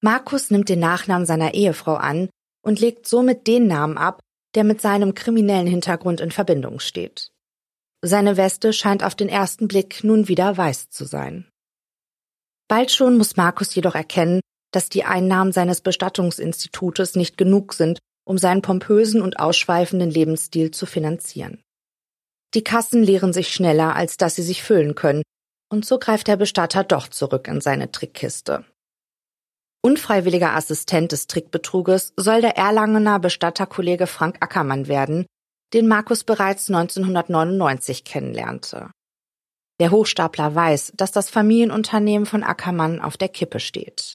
Markus 0.00 0.50
nimmt 0.50 0.68
den 0.68 0.80
Nachnamen 0.80 1.24
seiner 1.24 1.54
Ehefrau 1.54 1.94
an 1.94 2.28
und 2.62 2.80
legt 2.80 3.06
somit 3.06 3.46
den 3.46 3.68
Namen 3.68 3.96
ab, 3.96 4.20
der 4.54 4.64
mit 4.64 4.80
seinem 4.80 5.14
kriminellen 5.14 5.66
Hintergrund 5.66 6.20
in 6.20 6.32
Verbindung 6.32 6.80
steht. 6.80 7.30
Seine 8.02 8.36
Weste 8.36 8.72
scheint 8.72 9.04
auf 9.04 9.14
den 9.14 9.28
ersten 9.28 9.68
Blick 9.68 10.02
nun 10.02 10.28
wieder 10.28 10.56
weiß 10.56 10.90
zu 10.90 11.04
sein. 11.04 11.48
Bald 12.68 12.90
schon 12.90 13.16
muss 13.16 13.36
Markus 13.36 13.74
jedoch 13.74 13.94
erkennen, 13.94 14.40
dass 14.74 14.88
die 14.88 15.04
Einnahmen 15.04 15.52
seines 15.52 15.80
Bestattungsinstitutes 15.80 17.14
nicht 17.14 17.36
genug 17.36 17.74
sind, 17.74 17.98
um 18.26 18.38
seinen 18.38 18.62
pompösen 18.62 19.22
und 19.22 19.38
ausschweifenden 19.38 20.10
Lebensstil 20.10 20.70
zu 20.70 20.86
finanzieren. 20.86 21.62
Die 22.54 22.64
Kassen 22.64 23.02
leeren 23.02 23.32
sich 23.32 23.52
schneller, 23.52 23.94
als 23.94 24.16
dass 24.16 24.36
sie 24.36 24.42
sich 24.42 24.62
füllen 24.62 24.94
können, 24.94 25.22
Und 25.70 25.84
so 25.84 25.98
greift 25.98 26.28
der 26.28 26.36
Bestatter 26.36 26.84
doch 26.84 27.08
zurück 27.08 27.48
in 27.48 27.60
seine 27.60 27.90
Trickkiste. 27.90 28.64
Unfreiwilliger 29.82 30.54
Assistent 30.54 31.10
des 31.10 31.26
Trickbetruges 31.26 32.12
soll 32.16 32.42
der 32.42 32.56
Erlangener 32.56 33.18
Bestatterkollege 33.18 34.06
Frank 34.06 34.36
Ackermann 34.40 34.86
werden, 34.86 35.26
den 35.72 35.88
Markus 35.88 36.22
bereits 36.22 36.70
1999 36.70 38.04
kennenlernte. 38.04 38.90
Der 39.80 39.90
Hochstapler 39.90 40.54
weiß, 40.54 40.92
dass 40.94 41.10
das 41.10 41.28
Familienunternehmen 41.28 42.26
von 42.26 42.44
Ackermann 42.44 43.00
auf 43.00 43.16
der 43.16 43.28
Kippe 43.28 43.58
steht. 43.58 44.14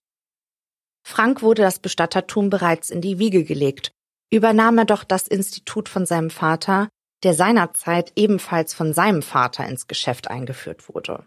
Frank 1.10 1.42
wurde 1.42 1.64
das 1.64 1.80
Bestattertum 1.80 2.52
bereits 2.52 2.92
in 2.92 3.02
die 3.02 3.18
Wiege 3.18 3.44
gelegt, 3.44 3.92
übernahm 4.32 4.78
er 4.78 4.86
doch 4.86 5.04
das 5.04 5.28
Institut 5.28 5.90
von 5.90 6.06
seinem 6.06 6.30
Vater, 6.30 6.88
der 7.24 7.34
seinerzeit 7.34 8.14
ebenfalls 8.16 8.76
von 8.76 8.94
seinem 8.94 9.24
Vater 9.24 9.66
ins 9.66 9.88
Geschäft 9.88 10.30
eingeführt 10.30 10.88
wurde. 10.88 11.26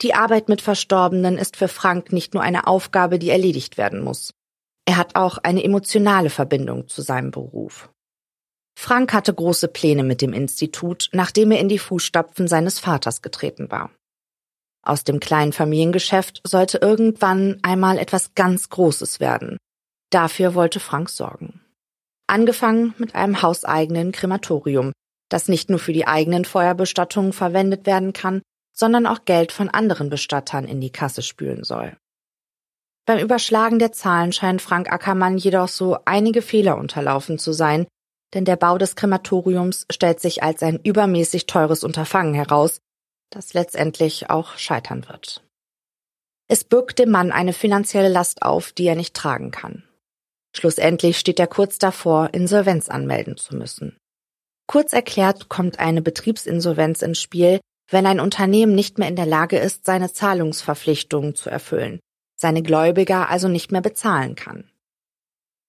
Die 0.00 0.14
Arbeit 0.14 0.48
mit 0.48 0.62
Verstorbenen 0.62 1.36
ist 1.36 1.58
für 1.58 1.68
Frank 1.68 2.10
nicht 2.10 2.32
nur 2.32 2.42
eine 2.42 2.66
Aufgabe, 2.66 3.18
die 3.18 3.28
erledigt 3.28 3.76
werden 3.76 4.02
muss. 4.02 4.32
Er 4.86 4.96
hat 4.96 5.14
auch 5.14 5.36
eine 5.36 5.62
emotionale 5.62 6.30
Verbindung 6.30 6.88
zu 6.88 7.02
seinem 7.02 7.32
Beruf. 7.32 7.90
Frank 8.78 9.12
hatte 9.12 9.34
große 9.34 9.68
Pläne 9.68 10.04
mit 10.04 10.22
dem 10.22 10.32
Institut, 10.32 11.10
nachdem 11.12 11.50
er 11.50 11.60
in 11.60 11.68
die 11.68 11.78
Fußstapfen 11.78 12.48
seines 12.48 12.80
Vaters 12.80 13.20
getreten 13.20 13.70
war. 13.70 13.90
Aus 14.84 15.02
dem 15.02 15.18
kleinen 15.18 15.52
Familiengeschäft 15.52 16.42
sollte 16.46 16.78
irgendwann 16.78 17.58
einmal 17.62 17.98
etwas 17.98 18.34
ganz 18.34 18.68
Großes 18.68 19.18
werden. 19.18 19.56
Dafür 20.10 20.54
wollte 20.54 20.78
Frank 20.78 21.08
sorgen. 21.08 21.60
Angefangen 22.26 22.94
mit 22.98 23.14
einem 23.14 23.42
hauseigenen 23.42 24.12
Krematorium, 24.12 24.92
das 25.30 25.48
nicht 25.48 25.70
nur 25.70 25.78
für 25.78 25.92
die 25.92 26.06
eigenen 26.06 26.44
Feuerbestattungen 26.44 27.32
verwendet 27.32 27.86
werden 27.86 28.12
kann, 28.12 28.42
sondern 28.76 29.06
auch 29.06 29.24
Geld 29.24 29.52
von 29.52 29.68
anderen 29.68 30.10
Bestattern 30.10 30.66
in 30.66 30.80
die 30.80 30.90
Kasse 30.90 31.22
spülen 31.22 31.64
soll. 31.64 31.96
Beim 33.06 33.18
Überschlagen 33.18 33.78
der 33.78 33.92
Zahlen 33.92 34.32
scheint 34.32 34.62
Frank 34.62 34.90
Ackermann 34.92 35.36
jedoch 35.36 35.68
so 35.68 35.98
einige 36.04 36.42
Fehler 36.42 36.78
unterlaufen 36.78 37.38
zu 37.38 37.52
sein, 37.52 37.86
denn 38.34 38.44
der 38.44 38.56
Bau 38.56 38.78
des 38.78 38.96
Krematoriums 38.96 39.86
stellt 39.90 40.20
sich 40.20 40.42
als 40.42 40.62
ein 40.62 40.80
übermäßig 40.82 41.46
teures 41.46 41.84
Unterfangen 41.84 42.34
heraus, 42.34 42.80
das 43.34 43.52
letztendlich 43.52 44.30
auch 44.30 44.56
scheitern 44.58 45.08
wird. 45.08 45.42
Es 46.48 46.62
birgt 46.64 46.98
dem 46.98 47.10
Mann 47.10 47.32
eine 47.32 47.52
finanzielle 47.52 48.08
Last 48.08 48.42
auf, 48.42 48.72
die 48.72 48.86
er 48.86 48.96
nicht 48.96 49.14
tragen 49.14 49.50
kann. 49.50 49.82
Schlussendlich 50.54 51.18
steht 51.18 51.40
er 51.40 51.46
kurz 51.46 51.78
davor, 51.78 52.30
Insolvenz 52.32 52.88
anmelden 52.88 53.36
zu 53.36 53.56
müssen. 53.56 53.96
Kurz 54.66 54.92
erklärt 54.92 55.48
kommt 55.48 55.78
eine 55.78 56.00
Betriebsinsolvenz 56.00 57.02
ins 57.02 57.20
Spiel, 57.20 57.60
wenn 57.90 58.06
ein 58.06 58.20
Unternehmen 58.20 58.74
nicht 58.74 58.98
mehr 58.98 59.08
in 59.08 59.16
der 59.16 59.26
Lage 59.26 59.58
ist, 59.58 59.84
seine 59.84 60.12
Zahlungsverpflichtungen 60.12 61.34
zu 61.34 61.50
erfüllen, 61.50 62.00
seine 62.36 62.62
Gläubiger 62.62 63.28
also 63.28 63.48
nicht 63.48 63.72
mehr 63.72 63.82
bezahlen 63.82 64.36
kann. 64.36 64.70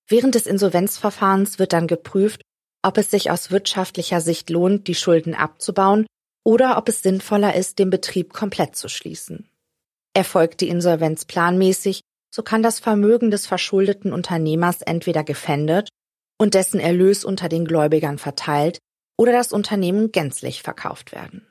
Während 0.08 0.36
des 0.36 0.46
Insolvenzverfahrens 0.46 1.58
wird 1.58 1.74
dann 1.74 1.88
geprüft, 1.88 2.42
ob 2.84 2.98
es 3.00 3.10
sich 3.10 3.32
aus 3.32 3.50
wirtschaftlicher 3.50 4.22
Sicht 4.22 4.50
lohnt, 4.52 4.88
die 4.88 4.96
Schulden 4.96 5.34
abzubauen 5.34 6.06
oder 6.46 6.78
ob 6.78 6.88
es 6.88 7.02
sinnvoller 7.02 7.56
ist, 7.56 7.80
den 7.80 7.90
Betrieb 7.90 8.32
komplett 8.32 8.76
zu 8.76 8.88
schließen. 8.88 9.50
Erfolgt 10.14 10.62
die 10.62 10.70
Insolvenz 10.70 11.26
planmäßig, 11.26 12.02
so 12.34 12.44
kann 12.44 12.64
das 12.64 12.80
Vermögen 12.80 13.32
des 13.32 13.48
verschuldeten 13.48 14.14
Unternehmers 14.14 14.82
entweder 14.82 15.24
gefändet 15.24 15.90
und 16.38 16.54
dessen 16.54 16.80
Erlös 16.80 17.26
unter 17.26 17.50
den 17.50 17.66
Gläubigern 17.66 18.18
verteilt 18.18 18.80
oder 19.18 19.32
das 19.32 19.52
Unternehmen 19.52 20.12
gänzlich 20.12 20.62
verkauft 20.62 21.12
werden. 21.12 21.48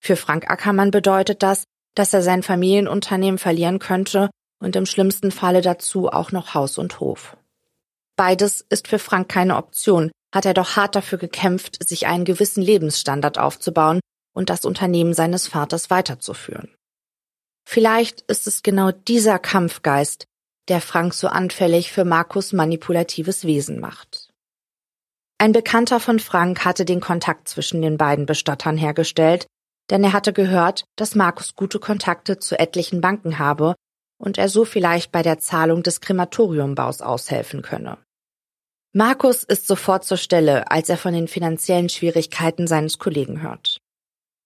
Für 0.00 0.16
Frank 0.16 0.50
Ackermann 0.50 0.90
bedeutet 0.90 1.42
das, 1.42 1.64
dass 1.94 2.12
er 2.12 2.22
sein 2.22 2.42
Familienunternehmen 2.42 3.38
verlieren 3.38 3.78
könnte 3.78 4.28
und 4.60 4.76
im 4.76 4.86
schlimmsten 4.86 5.30
Falle 5.30 5.60
dazu 5.60 6.08
auch 6.08 6.32
noch 6.32 6.54
Haus 6.54 6.78
und 6.78 7.00
Hof. 7.00 7.36
Beides 8.16 8.64
ist 8.68 8.88
für 8.88 8.98
Frank 8.98 9.28
keine 9.28 9.56
Option, 9.56 10.10
hat 10.34 10.44
er 10.44 10.54
doch 10.54 10.76
hart 10.76 10.96
dafür 10.96 11.18
gekämpft, 11.18 11.86
sich 11.86 12.06
einen 12.06 12.24
gewissen 12.24 12.62
Lebensstandard 12.62 13.38
aufzubauen 13.38 14.00
und 14.34 14.50
das 14.50 14.64
Unternehmen 14.64 15.14
seines 15.14 15.46
Vaters 15.46 15.90
weiterzuführen. 15.90 16.74
Vielleicht 17.66 18.22
ist 18.22 18.46
es 18.46 18.62
genau 18.62 18.90
dieser 18.90 19.38
Kampfgeist, 19.38 20.26
der 20.68 20.80
Frank 20.80 21.14
so 21.14 21.28
anfällig 21.28 21.92
für 21.92 22.04
Markus 22.04 22.52
manipulatives 22.52 23.44
Wesen 23.44 23.80
macht. 23.80 24.30
Ein 25.38 25.52
Bekannter 25.52 26.00
von 26.00 26.20
Frank 26.20 26.64
hatte 26.64 26.84
den 26.84 27.00
Kontakt 27.00 27.48
zwischen 27.48 27.82
den 27.82 27.96
beiden 27.96 28.26
Bestattern 28.26 28.76
hergestellt 28.76 29.46
denn 29.90 30.04
er 30.04 30.12
hatte 30.12 30.32
gehört, 30.32 30.84
dass 30.96 31.14
Markus 31.14 31.54
gute 31.54 31.78
Kontakte 31.78 32.38
zu 32.38 32.58
etlichen 32.58 33.00
Banken 33.00 33.38
habe 33.38 33.74
und 34.18 34.38
er 34.38 34.48
so 34.48 34.64
vielleicht 34.64 35.12
bei 35.12 35.22
der 35.22 35.38
Zahlung 35.38 35.82
des 35.82 36.00
Krematoriumbaus 36.00 37.02
aushelfen 37.02 37.62
könne. 37.62 37.98
Markus 38.96 39.42
ist 39.42 39.66
sofort 39.66 40.04
zur 40.04 40.18
Stelle, 40.18 40.70
als 40.70 40.88
er 40.88 40.96
von 40.96 41.12
den 41.12 41.26
finanziellen 41.26 41.88
Schwierigkeiten 41.88 42.68
seines 42.68 43.00
Kollegen 43.00 43.42
hört. 43.42 43.80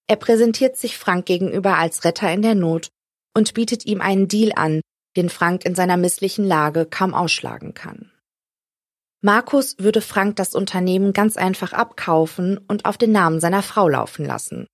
Er 0.07 0.15
präsentiert 0.15 0.75
sich 0.75 0.97
Frank 0.97 1.27
gegenüber 1.27 1.77
als 1.77 2.03
Retter 2.03 2.33
in 2.33 2.41
der 2.41 2.55
Not 2.55 2.87
und 3.35 3.53
bietet 3.53 3.85
ihm 3.85 4.01
einen 4.01 4.27
Deal 4.27 4.51
an, 4.55 4.81
den 5.15 5.29
Frank 5.29 5.65
in 5.65 5.75
seiner 5.75 5.97
misslichen 5.97 6.45
Lage 6.45 6.87
kaum 6.87 7.13
ausschlagen 7.13 7.75
kann. 7.75 8.11
Markus 9.21 9.75
würde 9.77 10.01
Frank 10.01 10.37
das 10.37 10.55
Unternehmen 10.55 11.13
ganz 11.13 11.37
einfach 11.37 11.71
abkaufen 11.71 12.57
und 12.57 12.85
auf 12.85 12.97
den 12.97 13.11
Namen 13.11 13.39
seiner 13.39 13.61
Frau 13.61 13.87
laufen 13.87 14.25
lassen. 14.25 14.65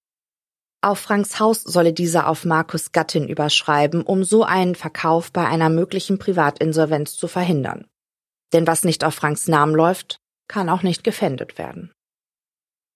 Auf 0.79 1.00
Franks 1.00 1.38
Haus 1.41 1.63
solle 1.63 1.91
dieser 1.91 2.29
auf 2.29 2.46
Markus 2.46 2.94
Gattin 2.94 3.27
überschreiben, 3.27 4.03
um 4.03 4.24
so 4.24 4.46
einen 4.46 4.75
Verkauf 4.75 5.34
bei 5.34 5.46
einer 5.46 5.70
möglichen 5.70 6.17
Privatinsolvenz 6.17 7.17
zu 7.17 7.27
verhindern. 7.27 7.88
Denn 8.55 8.67
was 8.67 8.85
nicht 8.85 9.03
auf 9.03 9.13
Franks 9.13 9.50
Namen 9.50 9.75
läuft, 9.75 10.15
kann 10.47 10.69
auch 10.69 10.81
nicht 10.81 11.03
gefändet 11.03 11.57
werden. 11.57 11.91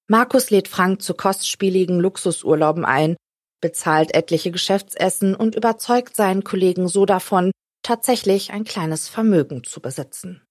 Markus 0.08 0.51
lädt 0.51 0.70
Frank 0.70 1.01
zu 1.01 1.13
kostspieligen 1.13 2.00
Luxusurlauben 2.00 2.86
ein, 2.86 3.18
bezahlt 3.62 4.16
etliche 4.16 4.51
Geschäftsessen 4.51 5.36
und 5.36 5.56
überzeugt 5.56 6.16
seinen 6.16 6.46
Kollegen 6.46 6.88
so 6.88 7.06
davon, 7.06 7.51
tatsächlich 7.84 8.54
ein 8.54 8.63
kleines 8.63 9.10
Vermögen 9.10 9.66
zu 9.66 9.82
besitzen. 9.82 10.42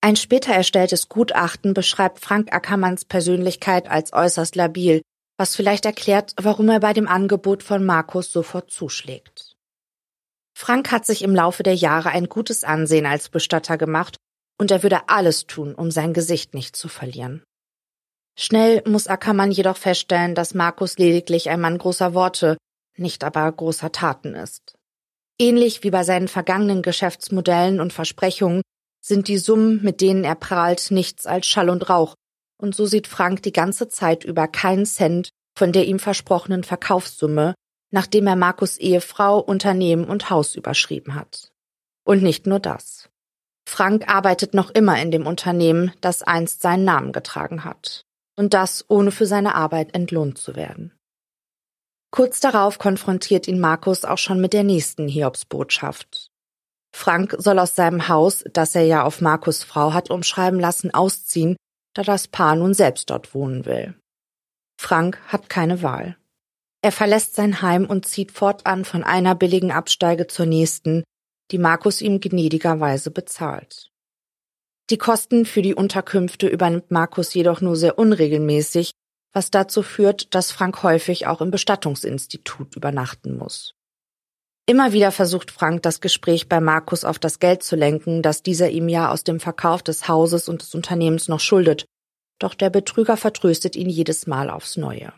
Ein 0.00 0.16
später 0.16 0.54
erstelltes 0.54 1.10
Gutachten 1.10 1.74
beschreibt 1.74 2.18
Frank 2.18 2.54
Ackermanns 2.54 3.04
Persönlichkeit 3.04 3.90
als 3.90 4.14
äußerst 4.14 4.56
labil, 4.56 5.02
was 5.36 5.54
vielleicht 5.54 5.84
erklärt, 5.84 6.32
warum 6.40 6.70
er 6.70 6.80
bei 6.80 6.94
dem 6.94 7.06
Angebot 7.06 7.62
von 7.62 7.84
Markus 7.84 8.32
sofort 8.32 8.70
zuschlägt. 8.70 9.51
Frank 10.62 10.92
hat 10.92 11.04
sich 11.04 11.22
im 11.22 11.34
Laufe 11.34 11.64
der 11.64 11.74
Jahre 11.74 12.10
ein 12.10 12.28
gutes 12.28 12.62
Ansehen 12.62 13.04
als 13.04 13.28
Bestatter 13.28 13.76
gemacht 13.76 14.14
und 14.60 14.70
er 14.70 14.84
würde 14.84 15.08
alles 15.08 15.48
tun, 15.48 15.74
um 15.74 15.90
sein 15.90 16.12
Gesicht 16.12 16.54
nicht 16.54 16.76
zu 16.76 16.86
verlieren. 16.86 17.42
Schnell 18.38 18.80
muss 18.86 19.08
Ackermann 19.08 19.50
jedoch 19.50 19.76
feststellen, 19.76 20.36
dass 20.36 20.54
Markus 20.54 20.98
lediglich 20.98 21.50
ein 21.50 21.60
Mann 21.60 21.78
großer 21.78 22.14
Worte, 22.14 22.58
nicht 22.96 23.24
aber 23.24 23.50
großer 23.50 23.90
Taten 23.90 24.36
ist. 24.36 24.76
Ähnlich 25.36 25.82
wie 25.82 25.90
bei 25.90 26.04
seinen 26.04 26.28
vergangenen 26.28 26.82
Geschäftsmodellen 26.82 27.80
und 27.80 27.92
Versprechungen 27.92 28.62
sind 29.04 29.26
die 29.26 29.38
Summen, 29.38 29.82
mit 29.82 30.00
denen 30.00 30.22
er 30.22 30.36
prahlt, 30.36 30.92
nichts 30.92 31.26
als 31.26 31.48
Schall 31.48 31.70
und 31.70 31.90
Rauch, 31.90 32.14
und 32.56 32.76
so 32.76 32.86
sieht 32.86 33.08
Frank 33.08 33.42
die 33.42 33.52
ganze 33.52 33.88
Zeit 33.88 34.22
über 34.22 34.46
keinen 34.46 34.86
Cent 34.86 35.30
von 35.58 35.72
der 35.72 35.86
ihm 35.86 35.98
versprochenen 35.98 36.62
Verkaufssumme, 36.62 37.52
nachdem 37.92 38.26
er 38.26 38.34
Markus 38.34 38.76
Ehefrau, 38.78 39.38
Unternehmen 39.38 40.04
und 40.04 40.30
Haus 40.30 40.56
überschrieben 40.56 41.14
hat. 41.14 41.52
Und 42.04 42.22
nicht 42.22 42.46
nur 42.46 42.58
das. 42.58 43.08
Frank 43.68 44.08
arbeitet 44.08 44.54
noch 44.54 44.70
immer 44.70 45.00
in 45.00 45.12
dem 45.12 45.26
Unternehmen, 45.26 45.92
das 46.00 46.22
einst 46.22 46.62
seinen 46.62 46.84
Namen 46.84 47.12
getragen 47.12 47.64
hat. 47.64 48.04
Und 48.36 48.54
das 48.54 48.84
ohne 48.88 49.12
für 49.12 49.26
seine 49.26 49.54
Arbeit 49.54 49.94
entlohnt 49.94 50.38
zu 50.38 50.56
werden. 50.56 50.92
Kurz 52.10 52.40
darauf 52.40 52.78
konfrontiert 52.78 53.46
ihn 53.46 53.60
Markus 53.60 54.04
auch 54.04 54.18
schon 54.18 54.40
mit 54.40 54.52
der 54.52 54.64
nächsten 54.64 55.06
Hiobsbotschaft. 55.06 56.28
Frank 56.94 57.36
soll 57.38 57.58
aus 57.58 57.76
seinem 57.76 58.08
Haus, 58.08 58.44
das 58.52 58.74
er 58.74 58.84
ja 58.84 59.04
auf 59.04 59.20
Markus 59.20 59.62
Frau 59.62 59.94
hat 59.94 60.10
umschreiben 60.10 60.60
lassen, 60.60 60.92
ausziehen 60.92 61.56
da 61.94 62.02
das 62.02 62.28
Paar 62.28 62.56
nun 62.56 62.74
selbst 62.74 63.10
dort 63.10 63.34
wohnen 63.34 63.64
will. 63.66 63.94
Frank 64.80 65.18
hat 65.28 65.48
keine 65.48 65.82
Wahl. 65.82 66.16
Er 66.82 66.90
verlässt 66.92 67.36
sein 67.36 67.62
Heim 67.62 67.86
und 67.86 68.06
zieht 68.06 68.32
fortan 68.32 68.84
von 68.84 69.04
einer 69.04 69.36
billigen 69.36 69.70
Absteige 69.70 70.26
zur 70.26 70.46
nächsten, 70.46 71.04
die 71.52 71.58
Markus 71.58 72.00
ihm 72.00 72.20
gnädigerweise 72.20 73.12
bezahlt. 73.12 73.90
Die 74.90 74.98
Kosten 74.98 75.46
für 75.46 75.62
die 75.62 75.74
Unterkünfte 75.74 76.48
übernimmt 76.48 76.90
Markus 76.90 77.32
jedoch 77.34 77.60
nur 77.60 77.76
sehr 77.76 77.98
unregelmäßig, 77.98 78.90
was 79.32 79.50
dazu 79.50 79.82
führt, 79.82 80.34
dass 80.34 80.50
Frank 80.50 80.82
häufig 80.82 81.26
auch 81.28 81.40
im 81.40 81.52
Bestattungsinstitut 81.52 82.74
übernachten 82.74 83.36
muss. 83.36 83.74
Immer 84.66 84.92
wieder 84.92 85.12
versucht 85.12 85.50
Frank, 85.50 85.82
das 85.82 86.00
Gespräch 86.00 86.48
bei 86.48 86.60
Markus 86.60 87.04
auf 87.04 87.18
das 87.18 87.38
Geld 87.38 87.62
zu 87.62 87.76
lenken, 87.76 88.22
das 88.22 88.42
dieser 88.42 88.70
ihm 88.70 88.88
ja 88.88 89.10
aus 89.10 89.24
dem 89.24 89.40
Verkauf 89.40 89.82
des 89.82 90.08
Hauses 90.08 90.48
und 90.48 90.62
des 90.62 90.74
Unternehmens 90.74 91.28
noch 91.28 91.40
schuldet, 91.40 91.84
doch 92.38 92.54
der 92.54 92.70
Betrüger 92.70 93.16
vertröstet 93.16 93.76
ihn 93.76 93.88
jedes 93.88 94.26
Mal 94.26 94.50
aufs 94.50 94.76
Neue. 94.76 95.12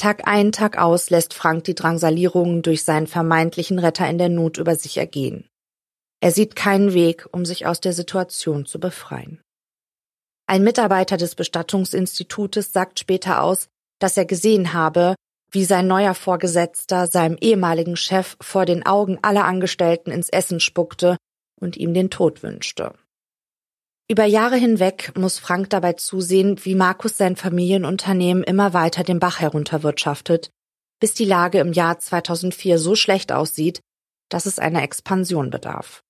Tag 0.00 0.26
ein, 0.26 0.50
Tag 0.50 0.78
aus 0.78 1.10
lässt 1.10 1.34
Frank 1.34 1.64
die 1.64 1.74
Drangsalierungen 1.74 2.62
durch 2.62 2.84
seinen 2.84 3.06
vermeintlichen 3.06 3.78
Retter 3.78 4.08
in 4.08 4.16
der 4.16 4.30
Not 4.30 4.56
über 4.56 4.74
sich 4.74 4.96
ergehen. 4.96 5.46
Er 6.22 6.30
sieht 6.30 6.56
keinen 6.56 6.94
Weg, 6.94 7.28
um 7.32 7.44
sich 7.44 7.66
aus 7.66 7.80
der 7.80 7.92
Situation 7.92 8.64
zu 8.64 8.80
befreien. 8.80 9.42
Ein 10.46 10.64
Mitarbeiter 10.64 11.18
des 11.18 11.34
Bestattungsinstitutes 11.34 12.72
sagt 12.72 12.98
später 12.98 13.42
aus, 13.42 13.68
dass 13.98 14.16
er 14.16 14.24
gesehen 14.24 14.72
habe, 14.72 15.16
wie 15.50 15.66
sein 15.66 15.86
neuer 15.86 16.14
Vorgesetzter 16.14 17.06
seinem 17.06 17.36
ehemaligen 17.38 17.96
Chef 17.96 18.38
vor 18.40 18.64
den 18.64 18.86
Augen 18.86 19.18
aller 19.20 19.44
Angestellten 19.44 20.12
ins 20.12 20.30
Essen 20.30 20.60
spuckte 20.60 21.18
und 21.60 21.76
ihm 21.76 21.92
den 21.92 22.08
Tod 22.08 22.42
wünschte. 22.42 22.94
Über 24.10 24.24
Jahre 24.24 24.56
hinweg 24.56 25.12
muss 25.16 25.38
Frank 25.38 25.70
dabei 25.70 25.92
zusehen, 25.92 26.64
wie 26.64 26.74
Markus 26.74 27.16
sein 27.16 27.36
Familienunternehmen 27.36 28.42
immer 28.42 28.74
weiter 28.74 29.04
den 29.04 29.20
Bach 29.20 29.38
herunterwirtschaftet, 29.38 30.50
bis 30.98 31.14
die 31.14 31.24
Lage 31.24 31.60
im 31.60 31.72
Jahr 31.72 32.00
2004 32.00 32.80
so 32.80 32.96
schlecht 32.96 33.30
aussieht, 33.30 33.80
dass 34.28 34.46
es 34.46 34.58
einer 34.58 34.82
Expansion 34.82 35.50
bedarf. 35.50 36.00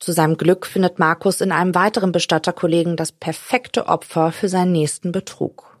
Zu 0.00 0.12
seinem 0.12 0.36
Glück 0.36 0.66
findet 0.66 0.98
Markus 0.98 1.40
in 1.40 1.50
einem 1.50 1.74
weiteren 1.74 2.12
Bestatterkollegen 2.12 2.98
das 2.98 3.10
perfekte 3.10 3.86
Opfer 3.86 4.30
für 4.30 4.50
seinen 4.50 4.72
nächsten 4.72 5.12
Betrug. 5.12 5.78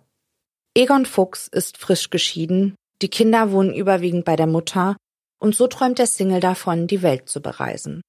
Egon 0.74 1.04
Fuchs 1.04 1.46
ist 1.46 1.76
frisch 1.76 2.08
geschieden, 2.08 2.74
die 3.02 3.10
Kinder 3.10 3.52
wohnen 3.52 3.74
überwiegend 3.74 4.24
bei 4.24 4.36
der 4.36 4.46
Mutter 4.46 4.96
und 5.38 5.54
so 5.54 5.66
träumt 5.66 5.98
der 5.98 6.06
Single 6.06 6.40
davon, 6.40 6.86
die 6.86 7.02
Welt 7.02 7.28
zu 7.28 7.42
bereisen. 7.42 8.00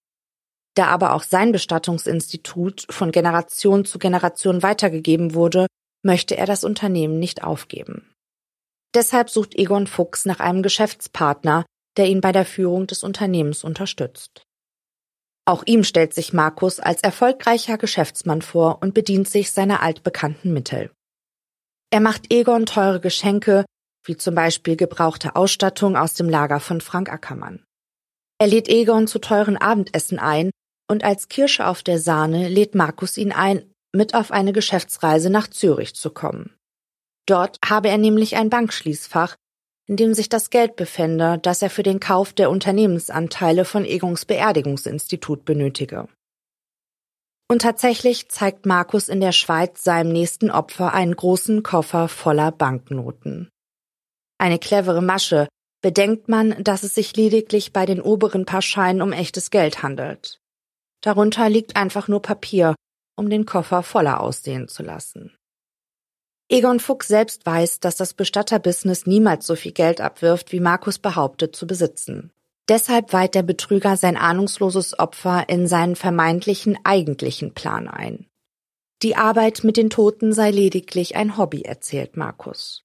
Da 0.76 0.88
aber 0.88 1.14
auch 1.14 1.24
sein 1.24 1.52
Bestattungsinstitut 1.52 2.88
von 2.90 3.12
Generation 3.12 3.86
zu 3.86 4.00
Generation 4.00 4.64
weitergegeben 4.64 5.34
wurde, 5.34 5.68
möchte 6.04 6.36
er 6.36 6.46
das 6.46 6.64
Unternehmen 6.64 7.20
nicht 7.20 7.44
aufgeben. 7.44 8.10
Deshalb 8.96 9.30
sucht 9.30 9.56
Egon 9.56 9.88
Fuchs 9.88 10.26
nach 10.26 10.40
einem 10.40 10.64
Geschäftspartner, 10.64 11.66
der 11.98 12.08
ihn 12.08 12.22
bei 12.22 12.32
der 12.32 12.46
Führung 12.46 12.88
des 12.88 13.04
Unternehmens 13.04 13.64
unterstützt. 13.64 14.44
Auch 15.46 15.64
ihm 15.66 15.84
stellt 15.84 16.14
sich 16.14 16.34
Markus 16.34 16.80
als 16.80 17.02
erfolgreicher 17.02 17.78
Geschäftsmann 17.78 18.42
vor 18.42 18.82
und 18.82 18.94
bedient 18.94 19.28
sich 19.28 19.52
seiner 19.52 19.82
altbekannten 19.82 20.54
Mittel. 20.54 20.92
Er 21.92 22.00
macht 22.00 22.32
Egon 22.32 22.66
teure 22.66 23.00
Geschenke, 23.00 23.66
wie 24.06 24.18
zum 24.18 24.36
Beispiel 24.36 24.76
gebrauchte 24.76 25.36
Ausstattung 25.36 25.96
aus 25.96 26.14
dem 26.14 26.30
Lager 26.30 26.60
von 26.60 26.82
Frank 26.82 27.12
Ackermann. 27.12 27.64
Er 28.40 28.48
lädt 28.48 28.68
Egon 28.68 29.08
zu 29.08 29.20
teuren 29.20 29.58
Abendessen 29.58 30.18
ein 30.18 30.50
und 30.90 31.04
als 31.04 31.30
Kirsche 31.30 31.68
auf 31.68 31.84
der 31.84 32.00
Sahne 32.00 32.50
lädt 32.50 32.76
Markus 32.76 33.18
ihn 33.18 33.32
ein, 33.32 33.72
mit 33.96 34.16
auf 34.16 34.32
eine 34.32 34.54
Geschäftsreise 34.54 35.30
nach 35.30 35.48
Zürich 35.48 35.96
zu 35.96 36.10
kommen. 36.10 36.56
Dort 37.26 37.58
habe 37.66 37.90
er 37.90 37.98
nämlich 37.98 38.36
ein 38.36 38.50
Bankschließfach, 38.50 39.36
in 39.88 39.98
dem 39.98 40.14
sich 40.14 40.30
das 40.30 40.50
Geld 40.50 40.76
befände, 40.76 41.40
das 41.42 41.62
er 41.62 41.70
für 41.70 41.84
den 41.84 42.00
Kauf 42.00 42.34
der 42.34 42.50
Unternehmensanteile 42.50 43.66
von 43.66 43.86
Egons 43.86 44.26
Beerdigungsinstitut 44.26 45.46
benötige. 45.46 46.08
Und 47.50 47.62
tatsächlich 47.62 48.30
zeigt 48.30 48.66
Markus 48.66 49.10
in 49.10 49.20
der 49.20 49.34
Schweiz 49.34 49.84
seinem 49.84 50.12
nächsten 50.12 50.50
Opfer 50.50 50.94
einen 50.94 51.16
großen 51.16 51.62
Koffer 51.62 52.08
voller 52.08 52.52
Banknoten. 52.52 53.50
Eine 54.40 54.60
clevere 54.60 55.02
Masche, 55.02 55.48
bedenkt 55.82 56.30
man, 56.30 56.64
dass 56.64 56.84
es 56.84 56.96
sich 56.96 57.16
lediglich 57.16 57.74
bei 57.74 57.86
den 57.86 58.02
oberen 58.02 58.46
paar 58.46 58.62
Scheinen 58.62 59.02
um 59.02 59.12
echtes 59.12 59.52
Geld 59.52 59.84
handelt. 59.84 60.40
Darunter 61.04 61.50
liegt 61.50 61.76
einfach 61.76 62.08
nur 62.08 62.22
Papier, 62.22 62.76
um 63.18 63.30
den 63.30 63.46
Koffer 63.46 63.84
voller 63.84 64.22
aussehen 64.22 64.70
zu 64.70 64.84
lassen. 64.84 65.36
Egon 66.50 66.80
Fuchs 66.80 67.10
selbst 67.10 67.46
weiß, 67.46 67.82
dass 67.82 67.98
das 67.98 68.14
Bestatterbusiness 68.14 69.06
niemals 69.06 69.46
so 69.46 69.56
viel 69.56 69.74
Geld 69.74 70.00
abwirft, 70.00 70.54
wie 70.54 70.62
Markus 70.62 71.00
behauptet 71.00 71.56
zu 71.56 71.68
besitzen. 71.68 72.32
Deshalb 72.70 73.12
weiht 73.12 73.36
der 73.36 73.44
Betrüger 73.44 73.98
sein 73.98 74.16
ahnungsloses 74.16 74.98
Opfer 74.98 75.50
in 75.50 75.68
seinen 75.68 75.98
vermeintlichen 75.98 76.78
eigentlichen 76.86 77.54
Plan 77.54 77.90
ein. 77.90 78.28
Die 79.02 79.18
Arbeit 79.18 79.66
mit 79.66 79.76
den 79.76 79.90
Toten 79.90 80.32
sei 80.32 80.52
lediglich 80.52 81.18
ein 81.18 81.38
Hobby, 81.38 81.64
erzählt 81.64 82.16
Markus. 82.16 82.84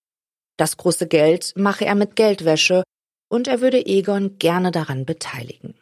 Das 0.57 0.77
große 0.77 1.07
Geld 1.07 1.53
mache 1.57 1.85
er 1.85 1.95
mit 1.95 2.16
Geldwäsche 2.16 2.83
und 3.31 3.47
er 3.47 3.61
würde 3.61 3.87
Egon 3.87 4.38
gerne 4.38 4.73
daran 4.73 5.05
beteiligen 5.05 5.79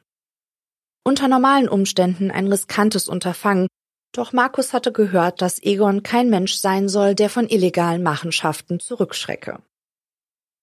unter 1.07 1.29
normalen 1.29 1.69
Umständen 1.69 2.33
ein 2.33 2.49
riskantes 2.49 3.09
Unterfangen, 3.09 3.69
doch 4.13 4.33
Markus 4.33 4.73
hatte 4.73 4.91
gehört, 4.91 5.41
dass 5.41 5.63
Egon 5.63 6.03
kein 6.03 6.31
Mensch 6.31 6.55
sein 6.55 6.89
soll, 6.89 7.15
der 7.15 7.31
von 7.31 7.49
illegalen 7.49 8.03
Machenschaften 8.03 8.81
zurückschrecke. 8.81 9.63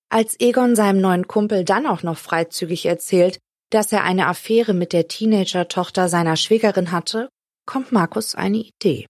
Als 0.09 0.37
Egon 0.39 0.75
seinem 0.75 0.99
neuen 0.99 1.27
Kumpel 1.27 1.63
dann 1.63 1.87
auch 1.87 2.03
noch 2.03 2.17
freizügig 2.17 2.85
erzählt, 2.85 3.39
dass 3.69 3.93
er 3.93 4.03
eine 4.03 4.27
Affäre 4.27 4.73
mit 4.73 4.91
der 4.91 5.07
Teenager-Tochter 5.07 6.09
seiner 6.09 6.35
Schwägerin 6.35 6.91
hatte, 6.91 7.29
kommt 7.65 7.93
Markus 7.93 8.35
eine 8.35 8.57
Idee. 8.57 9.05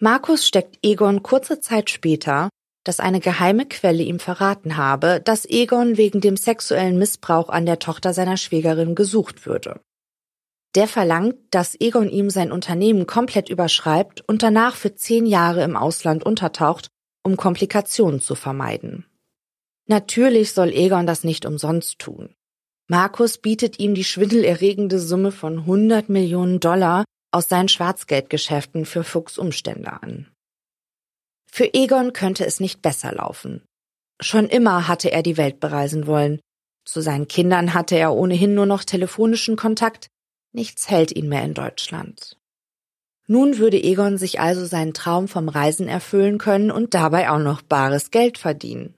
Markus 0.00 0.48
steckt 0.48 0.78
Egon 0.82 1.22
kurze 1.22 1.60
Zeit 1.60 1.90
später, 1.90 2.48
dass 2.82 2.98
eine 2.98 3.20
geheime 3.20 3.66
Quelle 3.66 4.02
ihm 4.02 4.18
verraten 4.18 4.76
habe, 4.76 5.20
dass 5.24 5.48
Egon 5.48 5.96
wegen 5.96 6.20
dem 6.20 6.36
sexuellen 6.36 6.98
Missbrauch 6.98 7.48
an 7.48 7.66
der 7.66 7.78
Tochter 7.78 8.12
seiner 8.12 8.36
Schwägerin 8.36 8.96
gesucht 8.96 9.46
würde. 9.46 9.80
Der 10.74 10.88
verlangt, 10.88 11.36
dass 11.50 11.78
Egon 11.80 12.08
ihm 12.08 12.30
sein 12.30 12.50
Unternehmen 12.50 13.06
komplett 13.06 13.48
überschreibt 13.48 14.22
und 14.26 14.42
danach 14.42 14.74
für 14.74 14.94
zehn 14.94 15.26
Jahre 15.26 15.62
im 15.62 15.76
Ausland 15.76 16.24
untertaucht, 16.24 16.88
um 17.22 17.36
Komplikationen 17.36 18.20
zu 18.20 18.34
vermeiden. 18.34 19.06
Natürlich 19.86 20.52
soll 20.52 20.70
Egon 20.70 21.06
das 21.06 21.24
nicht 21.24 21.46
umsonst 21.46 21.98
tun. 21.98 22.34
Markus 22.88 23.38
bietet 23.38 23.78
ihm 23.78 23.94
die 23.94 24.04
schwindelerregende 24.04 24.98
Summe 24.98 25.30
von 25.30 25.60
100 25.60 26.08
Millionen 26.08 26.60
Dollar 26.60 27.04
aus 27.30 27.48
seinen 27.48 27.68
Schwarzgeldgeschäften 27.68 28.84
für 28.84 29.04
Fuchs 29.04 29.38
Umstände 29.38 29.92
an. 30.02 30.28
Für 31.50 31.72
Egon 31.72 32.12
könnte 32.12 32.44
es 32.44 32.60
nicht 32.60 32.82
besser 32.82 33.12
laufen. 33.12 33.62
Schon 34.20 34.48
immer 34.48 34.88
hatte 34.88 35.12
er 35.12 35.22
die 35.22 35.36
Welt 35.36 35.60
bereisen 35.60 36.06
wollen. 36.06 36.40
Zu 36.84 37.00
seinen 37.00 37.28
Kindern 37.28 37.74
hatte 37.74 37.96
er 37.96 38.12
ohnehin 38.12 38.54
nur 38.54 38.66
noch 38.66 38.84
telefonischen 38.84 39.56
Kontakt, 39.56 40.08
Nichts 40.54 40.88
hält 40.88 41.10
ihn 41.14 41.28
mehr 41.28 41.42
in 41.42 41.52
Deutschland. 41.52 42.38
Nun 43.26 43.58
würde 43.58 43.82
Egon 43.82 44.18
sich 44.18 44.38
also 44.38 44.64
seinen 44.66 44.94
Traum 44.94 45.26
vom 45.26 45.48
Reisen 45.48 45.88
erfüllen 45.88 46.38
können 46.38 46.70
und 46.70 46.94
dabei 46.94 47.28
auch 47.30 47.40
noch 47.40 47.60
bares 47.60 48.12
Geld 48.12 48.38
verdienen. 48.38 48.94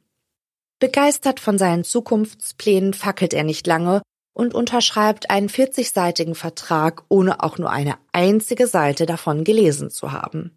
Begeistert 0.80 1.40
von 1.40 1.56
seinen 1.56 1.82
Zukunftsplänen 1.82 2.92
fackelt 2.92 3.32
er 3.32 3.44
nicht 3.44 3.66
lange 3.66 4.02
und 4.34 4.52
unterschreibt 4.52 5.30
einen 5.30 5.48
40-seitigen 5.48 6.34
Vertrag, 6.34 7.04
ohne 7.08 7.42
auch 7.42 7.56
nur 7.56 7.70
eine 7.70 7.96
einzige 8.12 8.66
Seite 8.66 9.06
davon 9.06 9.42
gelesen 9.42 9.90
zu 9.90 10.12
haben. 10.12 10.54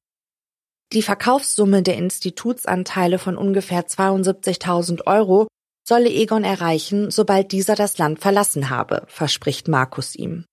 Die 0.92 1.02
Verkaufssumme 1.02 1.82
der 1.82 1.96
Institutsanteile 1.96 3.20
von 3.20 3.38
ungefähr 3.38 3.88
72.000 3.88 5.08
Euro 5.08 5.48
solle 5.88 6.10
Egon 6.10 6.44
erreichen, 6.44 7.10
sobald 7.10 7.54
dieser 7.54 7.76
das 7.76 7.98
Land 7.98 8.20
verlassen 8.20 8.70
habe, 8.70 9.04
verspricht 9.08 9.70
Markus 9.70 10.14
ihm. 10.16 10.44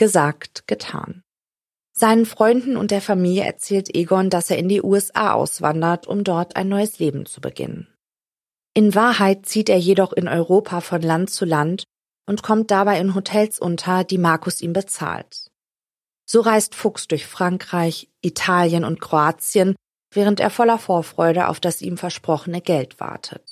Gesagt, 0.00 0.66
getan. 0.66 1.22
Seinen 1.92 2.24
Freunden 2.24 2.78
und 2.78 2.90
der 2.90 3.02
Familie 3.02 3.44
erzählt 3.44 3.94
Egon, 3.94 4.30
dass 4.30 4.48
er 4.48 4.56
in 4.56 4.66
die 4.66 4.80
USA 4.80 5.34
auswandert, 5.34 6.06
um 6.06 6.24
dort 6.24 6.56
ein 6.56 6.70
neues 6.70 6.98
Leben 6.98 7.26
zu 7.26 7.42
beginnen. 7.42 7.86
In 8.72 8.94
Wahrheit 8.94 9.44
zieht 9.44 9.68
er 9.68 9.76
jedoch 9.76 10.14
in 10.14 10.26
Europa 10.26 10.80
von 10.80 11.02
Land 11.02 11.28
zu 11.28 11.44
Land 11.44 11.84
und 12.26 12.42
kommt 12.42 12.70
dabei 12.70 12.98
in 12.98 13.14
Hotels 13.14 13.58
unter, 13.58 14.02
die 14.02 14.16
Markus 14.16 14.62
ihm 14.62 14.72
bezahlt. 14.72 15.50
So 16.24 16.40
reist 16.40 16.74
Fuchs 16.74 17.06
durch 17.06 17.26
Frankreich, 17.26 18.08
Italien 18.22 18.86
und 18.86 19.02
Kroatien, 19.02 19.76
während 20.14 20.40
er 20.40 20.48
voller 20.48 20.78
Vorfreude 20.78 21.46
auf 21.46 21.60
das 21.60 21.82
ihm 21.82 21.98
versprochene 21.98 22.62
Geld 22.62 23.00
wartet. 23.00 23.49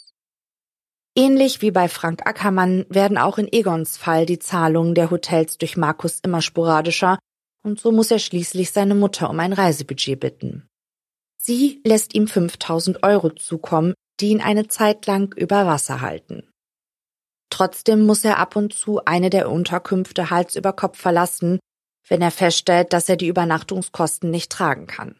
Ähnlich 1.18 1.62
wie 1.62 1.72
bei 1.72 1.88
Frank 1.88 2.28
Ackermann 2.28 2.86
werden 2.90 3.18
auch 3.18 3.38
in 3.38 3.52
Egons 3.52 3.96
Fall 3.96 4.24
die 4.24 4.38
Zahlungen 4.38 4.94
der 4.94 5.10
Hotels 5.10 5.58
durch 5.58 5.76
Markus 5.76 6.20
immer 6.22 6.40
sporadischer 6.42 7.18
und 7.64 7.80
so 7.80 7.90
muss 7.90 8.12
er 8.12 8.20
schließlich 8.20 8.70
seine 8.70 8.94
Mutter 8.94 9.28
um 9.28 9.40
ein 9.40 9.52
Reisebudget 9.52 10.20
bitten. 10.20 10.68
Sie 11.36 11.80
lässt 11.84 12.14
ihm 12.14 12.28
5000 12.28 13.02
Euro 13.02 13.30
zukommen, 13.30 13.94
die 14.20 14.28
ihn 14.28 14.40
eine 14.40 14.68
Zeit 14.68 15.06
lang 15.06 15.34
über 15.34 15.66
Wasser 15.66 16.02
halten. 16.02 16.48
Trotzdem 17.50 18.06
muss 18.06 18.24
er 18.24 18.38
ab 18.38 18.54
und 18.54 18.72
zu 18.72 19.04
eine 19.04 19.28
der 19.28 19.50
Unterkünfte 19.50 20.30
Hals 20.30 20.54
über 20.54 20.72
Kopf 20.72 21.00
verlassen, 21.00 21.58
wenn 22.06 22.22
er 22.22 22.30
feststellt, 22.30 22.92
dass 22.92 23.08
er 23.08 23.16
die 23.16 23.26
Übernachtungskosten 23.26 24.30
nicht 24.30 24.52
tragen 24.52 24.86
kann. 24.86 25.18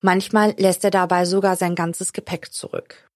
Manchmal 0.00 0.54
lässt 0.56 0.82
er 0.82 0.90
dabei 0.90 1.26
sogar 1.26 1.56
sein 1.56 1.74
ganzes 1.74 2.14
Gepäck 2.14 2.54
zurück. 2.54 3.09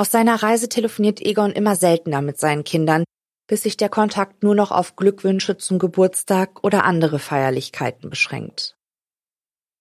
Aus 0.00 0.10
seiner 0.10 0.42
Reise 0.42 0.70
telefoniert 0.70 1.20
Egon 1.20 1.52
immer 1.52 1.76
seltener 1.76 2.22
mit 2.22 2.38
seinen 2.38 2.64
Kindern, 2.64 3.04
bis 3.46 3.64
sich 3.64 3.76
der 3.76 3.90
Kontakt 3.90 4.42
nur 4.42 4.54
noch 4.54 4.70
auf 4.70 4.96
Glückwünsche 4.96 5.58
zum 5.58 5.78
Geburtstag 5.78 6.64
oder 6.64 6.84
andere 6.84 7.18
Feierlichkeiten 7.18 8.08
beschränkt. 8.08 8.78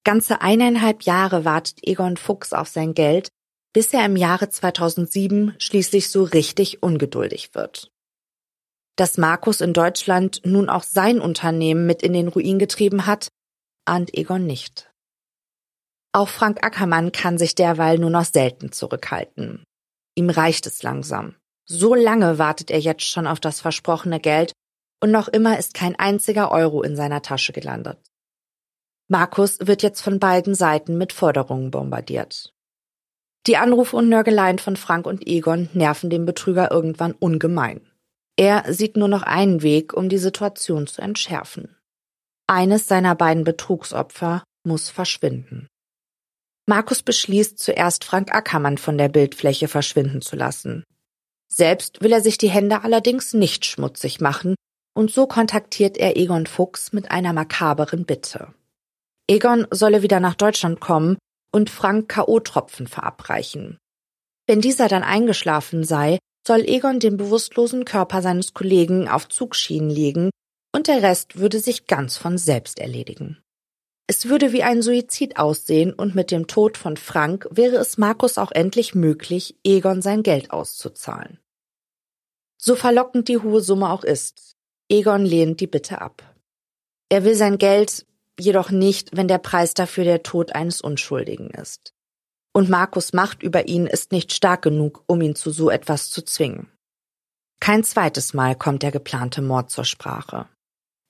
Ganze 0.04 0.42
eineinhalb 0.42 1.04
Jahre 1.04 1.46
wartet 1.46 1.78
Egon 1.84 2.18
Fuchs 2.18 2.52
auf 2.52 2.68
sein 2.68 2.94
Geld, 2.94 3.30
bis 3.72 3.94
er 3.94 4.06
im 4.06 4.18
Jahre 4.18 4.50
2007 4.50 5.56
schließlich 5.58 6.10
so 6.10 6.24
richtig 6.24 6.84
ungeduldig 6.84 7.56
wird. 7.56 7.90
Dass 8.98 9.18
Markus 9.18 9.62
in 9.62 9.72
Deutschland 9.72 10.42
nun 10.44 10.68
auch 10.68 10.84
sein 10.84 11.22
Unternehmen 11.22 11.86
mit 11.86 12.04
in 12.04 12.12
den 12.12 12.28
Ruin 12.28 12.60
getrieben 12.60 13.06
hat, 13.06 13.30
ahnt 13.86 14.14
Egon 14.14 14.46
nicht. 14.46 14.92
Auch 16.12 16.28
Frank 16.28 16.62
Ackermann 16.62 17.14
kann 17.14 17.38
sich 17.38 17.56
derweil 17.56 18.00
nur 18.00 18.10
noch 18.10 18.26
selten 18.26 18.74
zurückhalten. 18.74 19.64
Ihm 20.16 20.30
reicht 20.30 20.66
es 20.68 20.84
langsam. 20.84 21.36
So 21.66 21.94
lange 21.96 22.40
wartet 22.40 22.72
er 22.72 22.80
jetzt 22.80 23.04
schon 23.04 23.28
auf 23.28 23.40
das 23.40 23.62
versprochene 23.62 24.20
Geld 24.20 24.54
und 25.02 25.12
noch 25.12 25.28
immer 25.28 25.58
ist 25.60 25.74
kein 25.74 25.96
einziger 25.96 26.52
Euro 26.52 26.82
in 26.82 26.96
seiner 26.96 27.22
Tasche 27.22 27.54
gelandet. 27.54 28.00
Markus 29.08 29.60
wird 29.62 29.82
jetzt 29.82 30.02
von 30.02 30.20
beiden 30.20 30.56
Seiten 30.56 30.98
mit 30.98 31.14
Forderungen 31.14 31.72
bombardiert. 31.72 32.54
Die 33.48 33.58
Anrufe 33.58 33.96
und 33.96 34.10
Nörgeleien 34.10 34.60
von 34.60 34.76
Frank 34.76 35.08
und 35.08 35.26
Egon 35.26 35.70
nerven 35.74 36.10
den 36.10 36.26
Betrüger 36.26 36.72
irgendwann 36.72 37.14
ungemein. 37.14 37.82
Er 38.36 38.72
sieht 38.72 38.98
nur 38.98 39.08
noch 39.08 39.24
einen 39.24 39.64
Weg, 39.64 39.94
um 39.94 40.10
die 40.10 40.18
Situation 40.18 40.88
zu 40.88 41.02
entschärfen. 41.02 41.76
Eines 42.48 42.88
seiner 42.88 43.16
beiden 43.16 43.44
Betrugsopfer 43.44 44.44
muss 44.64 44.90
verschwinden. 44.90 45.68
Markus 46.70 47.02
beschließt 47.02 47.58
zuerst 47.58 48.04
Frank 48.04 48.32
Ackermann 48.32 48.78
von 48.78 48.96
der 48.96 49.10
Bildfläche 49.10 49.68
verschwinden 49.68 50.22
zu 50.22 50.36
lassen. 50.36 50.84
Selbst 51.52 52.04
will 52.04 52.12
er 52.12 52.22
sich 52.22 52.38
die 52.38 52.52
Hände 52.52 52.84
allerdings 52.84 53.34
nicht 53.34 53.66
schmutzig 53.66 54.22
machen 54.22 54.54
und 54.94 55.10
so 55.10 55.26
kontaktiert 55.26 55.98
er 55.98 56.16
Egon 56.16 56.46
Fuchs 56.46 56.94
mit 56.94 57.10
einer 57.10 57.34
makaberen 57.34 58.06
Bitte. 58.06 58.54
Egon 59.28 59.66
solle 59.72 60.04
wieder 60.04 60.20
nach 60.20 60.36
Deutschland 60.36 60.80
kommen 60.80 61.18
und 61.52 61.72
Frank 61.72 62.08
K.O.-Tropfen 62.08 62.88
verabreichen. 62.88 63.80
Wenn 64.46 64.62
dieser 64.62 64.88
dann 64.88 65.02
eingeschlafen 65.02 65.84
sei, 65.84 66.20
soll 66.46 66.60
Egon 66.60 67.00
den 67.00 67.18
bewusstlosen 67.18 67.84
Körper 67.84 68.22
seines 68.22 68.54
Kollegen 68.54 69.08
auf 69.08 69.28
Zugschienen 69.28 69.90
legen 69.90 70.30
und 70.72 70.86
der 70.86 71.02
Rest 71.02 71.40
würde 71.40 71.62
sich 71.62 71.88
ganz 71.88 72.16
von 72.16 72.38
selbst 72.38 72.78
erledigen. 72.78 73.42
Es 74.12 74.28
würde 74.28 74.54
wie 74.54 74.64
ein 74.64 74.82
Suizid 74.82 75.38
aussehen 75.38 75.94
und 75.94 76.16
mit 76.16 76.32
dem 76.32 76.48
Tod 76.48 76.78
von 76.78 76.98
Frank 76.98 77.48
wäre 77.52 77.76
es 77.76 78.00
Markus 78.00 78.40
auch 78.40 78.52
endlich 78.52 78.96
möglich, 78.96 79.56
Egon 79.64 80.02
sein 80.02 80.24
Geld 80.24 80.50
auszuzahlen. 80.50 81.38
So 82.58 82.76
verlockend 82.76 83.28
die 83.28 83.38
hohe 83.38 83.62
Summe 83.62 83.92
auch 83.92 84.04
ist, 84.04 84.56
Egon 84.90 85.26
lehnt 85.26 85.60
die 85.60 85.68
Bitte 85.68 86.02
ab. 86.02 86.24
Er 87.10 87.24
will 87.24 87.36
sein 87.36 87.60
Geld 87.60 88.08
jedoch 88.40 88.72
nicht, 88.72 89.16
wenn 89.16 89.28
der 89.28 89.38
Preis 89.38 89.76
dafür 89.76 90.06
der 90.06 90.24
Tod 90.24 90.56
eines 90.56 90.82
Unschuldigen 90.82 91.52
ist 91.52 91.94
und 92.52 92.68
Markus 92.68 93.14
Macht 93.14 93.44
über 93.44 93.68
ihn 93.68 93.86
ist 93.86 94.12
nicht 94.12 94.34
stark 94.34 94.64
genug, 94.64 95.04
um 95.06 95.22
ihn 95.22 95.36
zu 95.36 95.52
so 95.52 95.70
etwas 95.70 96.10
zu 96.10 96.24
zwingen. 96.24 96.68
Kein 97.60 97.84
zweites 97.84 98.34
Mal 98.34 98.56
kommt 98.56 98.82
der 98.82 98.92
geplante 98.92 99.44
Mord 99.44 99.70
zur 99.70 99.86
Sprache. 99.86 100.48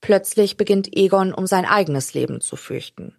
Plötzlich 0.01 0.57
beginnt 0.57 0.95
Egon 0.95 1.33
um 1.33 1.45
sein 1.47 1.65
eigenes 1.65 2.13
Leben 2.13 2.41
zu 2.41 2.55
fürchten. 2.55 3.15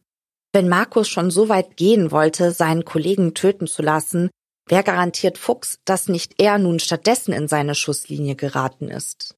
Wenn 0.52 0.68
Markus 0.68 1.08
schon 1.08 1.30
so 1.30 1.48
weit 1.48 1.76
gehen 1.76 2.10
wollte, 2.10 2.50
seinen 2.52 2.84
Kollegen 2.84 3.34
töten 3.34 3.66
zu 3.66 3.82
lassen, 3.82 4.30
wer 4.66 4.82
garantiert 4.82 5.38
Fuchs, 5.38 5.78
dass 5.84 6.08
nicht 6.08 6.40
er 6.40 6.58
nun 6.58 6.80
stattdessen 6.80 7.32
in 7.32 7.46
seine 7.48 7.74
Schusslinie 7.74 8.34
geraten 8.34 8.88
ist? 8.88 9.36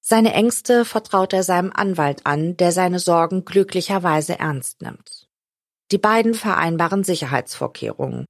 Seine 0.00 0.32
Ängste 0.32 0.84
vertraut 0.84 1.32
er 1.32 1.42
seinem 1.42 1.70
Anwalt 1.72 2.24
an, 2.24 2.56
der 2.56 2.72
seine 2.72 2.98
Sorgen 2.98 3.44
glücklicherweise 3.44 4.38
ernst 4.38 4.80
nimmt. 4.82 5.28
Die 5.90 5.98
beiden 5.98 6.34
vereinbaren 6.34 7.04
Sicherheitsvorkehrungen. 7.04 8.24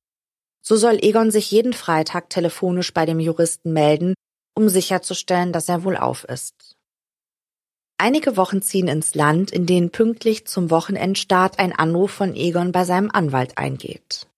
So 0.60 0.76
soll 0.76 0.98
Egon 1.02 1.30
sich 1.30 1.50
jeden 1.50 1.72
Freitag 1.72 2.30
telefonisch 2.30 2.92
bei 2.92 3.06
dem 3.06 3.20
Juristen 3.20 3.72
melden, 3.72 4.14
um 4.54 4.68
sicherzustellen, 4.68 5.52
dass 5.52 5.68
er 5.68 5.84
wohlauf 5.84 6.24
ist. 6.24 6.67
Einige 7.98 8.36
Wochen 8.36 8.62
ziehen 8.62 8.86
ins 8.86 9.16
Land, 9.16 9.50
in 9.50 9.66
denen 9.66 9.90
pünktlich 9.90 10.46
zum 10.46 10.70
Wochenendstart 10.70 11.58
ein 11.58 11.72
Anruf 11.72 12.12
von 12.12 12.34
Egon 12.36 12.70
bei 12.70 12.84
seinem 12.84 13.10
Anwalt 13.10 13.58
eingeht. 13.58 14.28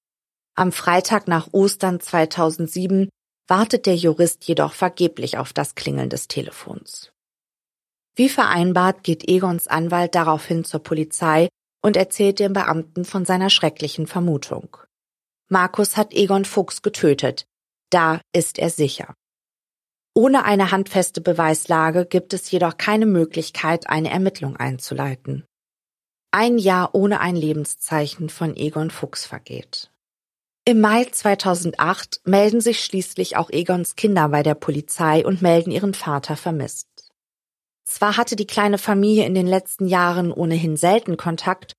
Am 0.54 0.72
Freitag 0.72 1.28
nach 1.28 1.48
Ostern 1.52 2.00
2007 2.00 3.10
wartet 3.46 3.84
der 3.84 3.96
Jurist 3.96 4.44
jedoch 4.44 4.72
vergeblich 4.72 5.36
auf 5.36 5.52
das 5.52 5.74
Klingeln 5.74 6.08
des 6.08 6.26
Telefons. 6.26 7.12
Wie 8.16 8.30
vereinbart 8.30 9.02
geht 9.02 9.28
Egons 9.28 9.68
Anwalt 9.68 10.14
daraufhin 10.14 10.64
zur 10.64 10.82
Polizei 10.82 11.48
und 11.82 11.96
erzählt 11.96 12.38
dem 12.38 12.54
Beamten 12.54 13.04
von 13.04 13.24
seiner 13.24 13.50
schrecklichen 13.50 14.06
Vermutung. 14.06 14.76
Markus 15.48 15.96
hat 15.96 16.14
Egon 16.14 16.44
Fuchs 16.44 16.80
getötet. 16.80 17.44
Da 17.90 18.20
ist 18.32 18.58
er 18.58 18.70
sicher. 18.70 19.14
Ohne 20.14 20.44
eine 20.44 20.70
handfeste 20.72 21.20
Beweislage 21.20 22.04
gibt 22.04 22.34
es 22.34 22.50
jedoch 22.50 22.76
keine 22.76 23.06
Möglichkeit, 23.06 23.88
eine 23.88 24.10
Ermittlung 24.10 24.56
einzuleiten. 24.56 25.44
Ein 26.32 26.58
Jahr 26.58 26.94
ohne 26.94 27.20
ein 27.20 27.36
Lebenszeichen 27.36 28.28
von 28.28 28.56
Egon 28.56 28.90
Fuchs 28.90 29.24
vergeht. 29.24 29.90
Im 30.64 30.80
Mai 30.80 31.04
2008 31.04 32.20
melden 32.24 32.60
sich 32.60 32.84
schließlich 32.84 33.36
auch 33.36 33.50
Egons 33.50 33.96
Kinder 33.96 34.28
bei 34.28 34.42
der 34.42 34.54
Polizei 34.54 35.24
und 35.24 35.42
melden 35.42 35.70
ihren 35.70 35.94
Vater 35.94 36.36
vermisst. 36.36 36.86
Zwar 37.84 38.16
hatte 38.16 38.36
die 38.36 38.46
kleine 38.46 38.78
Familie 38.78 39.26
in 39.26 39.34
den 39.34 39.46
letzten 39.46 39.86
Jahren 39.86 40.32
ohnehin 40.32 40.76
selten 40.76 41.16
Kontakt, 41.16 41.72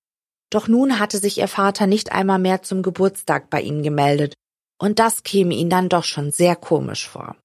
doch 0.50 0.68
nun 0.68 0.98
hatte 0.98 1.18
sich 1.18 1.38
ihr 1.38 1.48
Vater 1.48 1.86
nicht 1.86 2.12
einmal 2.12 2.38
mehr 2.38 2.62
zum 2.62 2.82
Geburtstag 2.82 3.48
bei 3.48 3.62
ihnen 3.62 3.82
gemeldet, 3.82 4.34
und 4.78 4.98
das 4.98 5.22
käme 5.22 5.54
ihnen 5.54 5.70
dann 5.70 5.88
doch 5.88 6.04
schon 6.04 6.30
sehr 6.30 6.56
komisch 6.56 7.08
vor. 7.08 7.36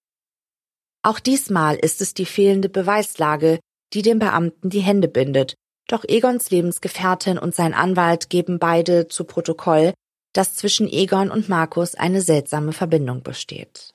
Auch 1.03 1.19
diesmal 1.19 1.75
ist 1.75 2.01
es 2.01 2.13
die 2.13 2.25
fehlende 2.25 2.69
Beweislage, 2.69 3.59
die 3.93 4.01
dem 4.01 4.19
Beamten 4.19 4.69
die 4.69 4.79
Hände 4.81 5.07
bindet, 5.07 5.55
doch 5.87 6.03
Egons 6.03 6.51
Lebensgefährtin 6.51 7.37
und 7.37 7.55
sein 7.55 7.73
Anwalt 7.73 8.29
geben 8.29 8.59
beide 8.59 9.07
zu 9.07 9.23
Protokoll, 9.23 9.93
dass 10.33 10.55
zwischen 10.55 10.87
Egon 10.87 11.31
und 11.31 11.49
Markus 11.49 11.95
eine 11.95 12.21
seltsame 12.21 12.73
Verbindung 12.73 13.23
besteht. 13.23 13.93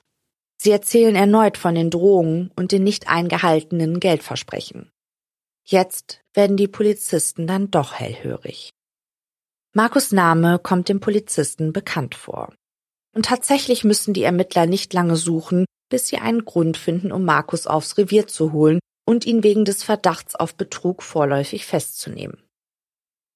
Sie 0.57 0.71
erzählen 0.71 1.15
erneut 1.15 1.57
von 1.57 1.75
den 1.75 1.89
Drohungen 1.89 2.51
und 2.55 2.71
den 2.71 2.83
nicht 2.83 3.07
eingehaltenen 3.07 3.99
Geldversprechen. 3.99 4.91
Jetzt 5.65 6.21
werden 6.33 6.57
die 6.57 6.67
Polizisten 6.67 7.47
dann 7.47 7.69
doch 7.69 7.93
hellhörig. 7.93 8.71
Markus 9.73 10.11
Name 10.11 10.59
kommt 10.59 10.89
dem 10.89 10.99
Polizisten 10.99 11.73
bekannt 11.73 12.15
vor. 12.15 12.53
Und 13.15 13.25
tatsächlich 13.25 13.83
müssen 13.83 14.13
die 14.13 14.23
Ermittler 14.23 14.65
nicht 14.65 14.93
lange 14.93 15.15
suchen, 15.15 15.65
bis 15.93 16.07
sie 16.07 16.17
einen 16.17 16.43
Grund 16.43 16.75
finden, 16.75 17.11
um 17.11 17.23
Markus 17.23 17.67
aufs 17.67 17.99
Revier 17.99 18.25
zu 18.25 18.51
holen 18.51 18.79
und 19.05 19.27
ihn 19.27 19.43
wegen 19.43 19.63
des 19.63 19.83
Verdachts 19.83 20.33
auf 20.33 20.55
Betrug 20.55 21.03
vorläufig 21.03 21.67
festzunehmen. 21.67 22.41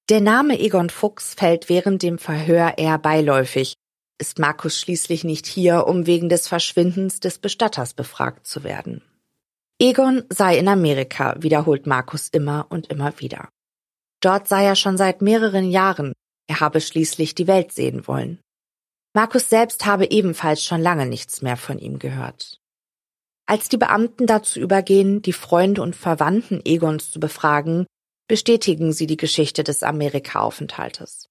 Der 0.08 0.20
Name 0.20 0.58
Egon 0.58 0.90
Fuchs 0.90 1.34
fällt 1.34 1.68
während 1.68 2.02
dem 2.02 2.18
Verhör 2.18 2.76
eher 2.76 2.98
beiläufig, 2.98 3.74
ist 4.20 4.40
Markus 4.40 4.76
schließlich 4.76 5.22
nicht 5.22 5.46
hier, 5.46 5.86
um 5.86 6.06
wegen 6.06 6.28
des 6.28 6.48
Verschwindens 6.48 7.20
des 7.20 7.38
Bestatters 7.38 7.94
befragt 7.94 8.48
zu 8.48 8.64
werden. 8.64 9.02
Egon 9.80 10.24
sei 10.28 10.58
in 10.58 10.66
Amerika, 10.66 11.36
wiederholt 11.38 11.86
Markus 11.86 12.28
immer 12.28 12.66
und 12.70 12.88
immer 12.88 13.20
wieder. 13.20 13.50
Dort 14.20 14.48
sei 14.48 14.64
er 14.64 14.74
schon 14.74 14.96
seit 14.96 15.22
mehreren 15.22 15.70
Jahren, 15.70 16.12
er 16.48 16.58
habe 16.58 16.80
schließlich 16.80 17.36
die 17.36 17.46
Welt 17.46 17.70
sehen 17.70 18.08
wollen. 18.08 18.40
Markus 19.14 19.48
selbst 19.48 19.86
habe 19.86 20.10
ebenfalls 20.10 20.62
schon 20.62 20.80
lange 20.80 21.06
nichts 21.06 21.42
mehr 21.42 21.56
von 21.56 21.78
ihm 21.78 21.98
gehört. 21.98 22.60
Als 23.46 23.68
die 23.68 23.78
Beamten 23.78 24.26
dazu 24.26 24.60
übergehen, 24.60 25.22
die 25.22 25.32
Freunde 25.32 25.80
und 25.80 25.96
Verwandten 25.96 26.60
Egons 26.64 27.10
zu 27.10 27.18
befragen, 27.18 27.86
bestätigen 28.28 28.92
sie 28.92 29.06
die 29.06 29.16
Geschichte 29.16 29.64
des 29.64 29.82
Amerika-Aufenthaltes. 29.82 31.28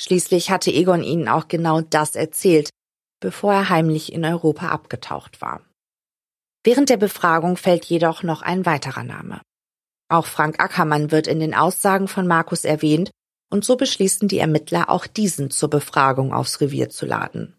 Schließlich 0.00 0.50
hatte 0.50 0.70
Egon 0.70 1.02
ihnen 1.02 1.28
auch 1.28 1.48
genau 1.48 1.80
das 1.80 2.14
erzählt, 2.14 2.70
bevor 3.20 3.52
er 3.52 3.68
heimlich 3.68 4.12
in 4.12 4.24
Europa 4.24 4.68
abgetaucht 4.68 5.40
war. 5.40 5.62
Während 6.62 6.88
der 6.88 6.96
Befragung 6.96 7.56
fällt 7.56 7.84
jedoch 7.86 8.22
noch 8.22 8.42
ein 8.42 8.64
weiterer 8.64 9.02
Name. 9.02 9.40
Auch 10.08 10.26
Frank 10.26 10.60
Ackermann 10.60 11.10
wird 11.10 11.26
in 11.26 11.40
den 11.40 11.54
Aussagen 11.54 12.06
von 12.06 12.26
Markus 12.26 12.64
erwähnt, 12.64 13.10
und 13.50 13.64
so 13.64 13.76
beschließen 13.76 14.28
die 14.28 14.38
Ermittler 14.38 14.90
auch 14.90 15.06
diesen 15.06 15.50
zur 15.50 15.70
Befragung 15.70 16.32
aufs 16.32 16.60
Revier 16.60 16.88
zu 16.90 17.06
laden. 17.06 17.54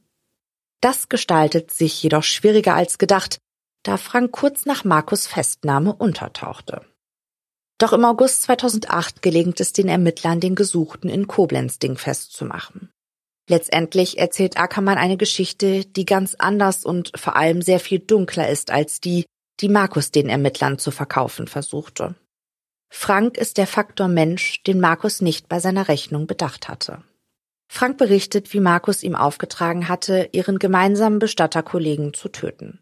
Das 0.81 1.09
gestaltet 1.09 1.71
sich 1.71 2.01
jedoch 2.01 2.23
schwieriger 2.23 2.75
als 2.75 2.97
gedacht, 2.97 3.39
da 3.83 3.97
Frank 3.97 4.31
kurz 4.31 4.65
nach 4.65 4.83
Markus 4.83 5.27
Festnahme 5.27 5.93
untertauchte. 5.93 6.85
Doch 7.79 7.93
im 7.93 8.03
August 8.03 8.43
2008 8.43 9.21
gelingt 9.21 9.59
es 9.61 9.71
den 9.71 9.87
Ermittlern, 9.87 10.39
den 10.39 10.55
Gesuchten 10.55 11.09
in 11.09 11.27
Koblenz 11.27 11.79
dingfest 11.79 12.33
zu. 12.33 12.89
Letztendlich 13.49 14.19
erzählt 14.19 14.57
Ackermann 14.57 14.97
eine 14.97 15.17
Geschichte, 15.17 15.85
die 15.85 16.05
ganz 16.05 16.35
anders 16.35 16.85
und 16.85 17.11
vor 17.15 17.35
allem 17.35 17.61
sehr 17.61 17.79
viel 17.79 17.99
dunkler 17.99 18.49
ist 18.49 18.69
als 18.69 18.99
die, 18.99 19.25
die 19.61 19.69
Markus 19.69 20.11
den 20.11 20.29
Ermittlern 20.29 20.77
zu 20.77 20.91
verkaufen 20.91 21.47
versuchte. 21.47 22.15
Frank 22.89 23.37
ist 23.37 23.57
der 23.57 23.67
Faktor 23.67 24.07
Mensch, 24.07 24.63
den 24.63 24.79
Markus 24.79 25.21
nicht 25.21 25.47
bei 25.47 25.59
seiner 25.59 25.87
Rechnung 25.87 26.27
bedacht 26.27 26.67
hatte. 26.67 27.03
Frank 27.71 27.97
berichtet, 27.97 28.51
wie 28.53 28.59
Markus 28.59 29.03
ihm 29.03 29.15
aufgetragen 29.15 29.87
hatte, 29.87 30.29
ihren 30.31 30.57
gemeinsamen 30.57 31.19
Bestatterkollegen 31.19 32.13
zu 32.13 32.29
töten. 32.29 32.79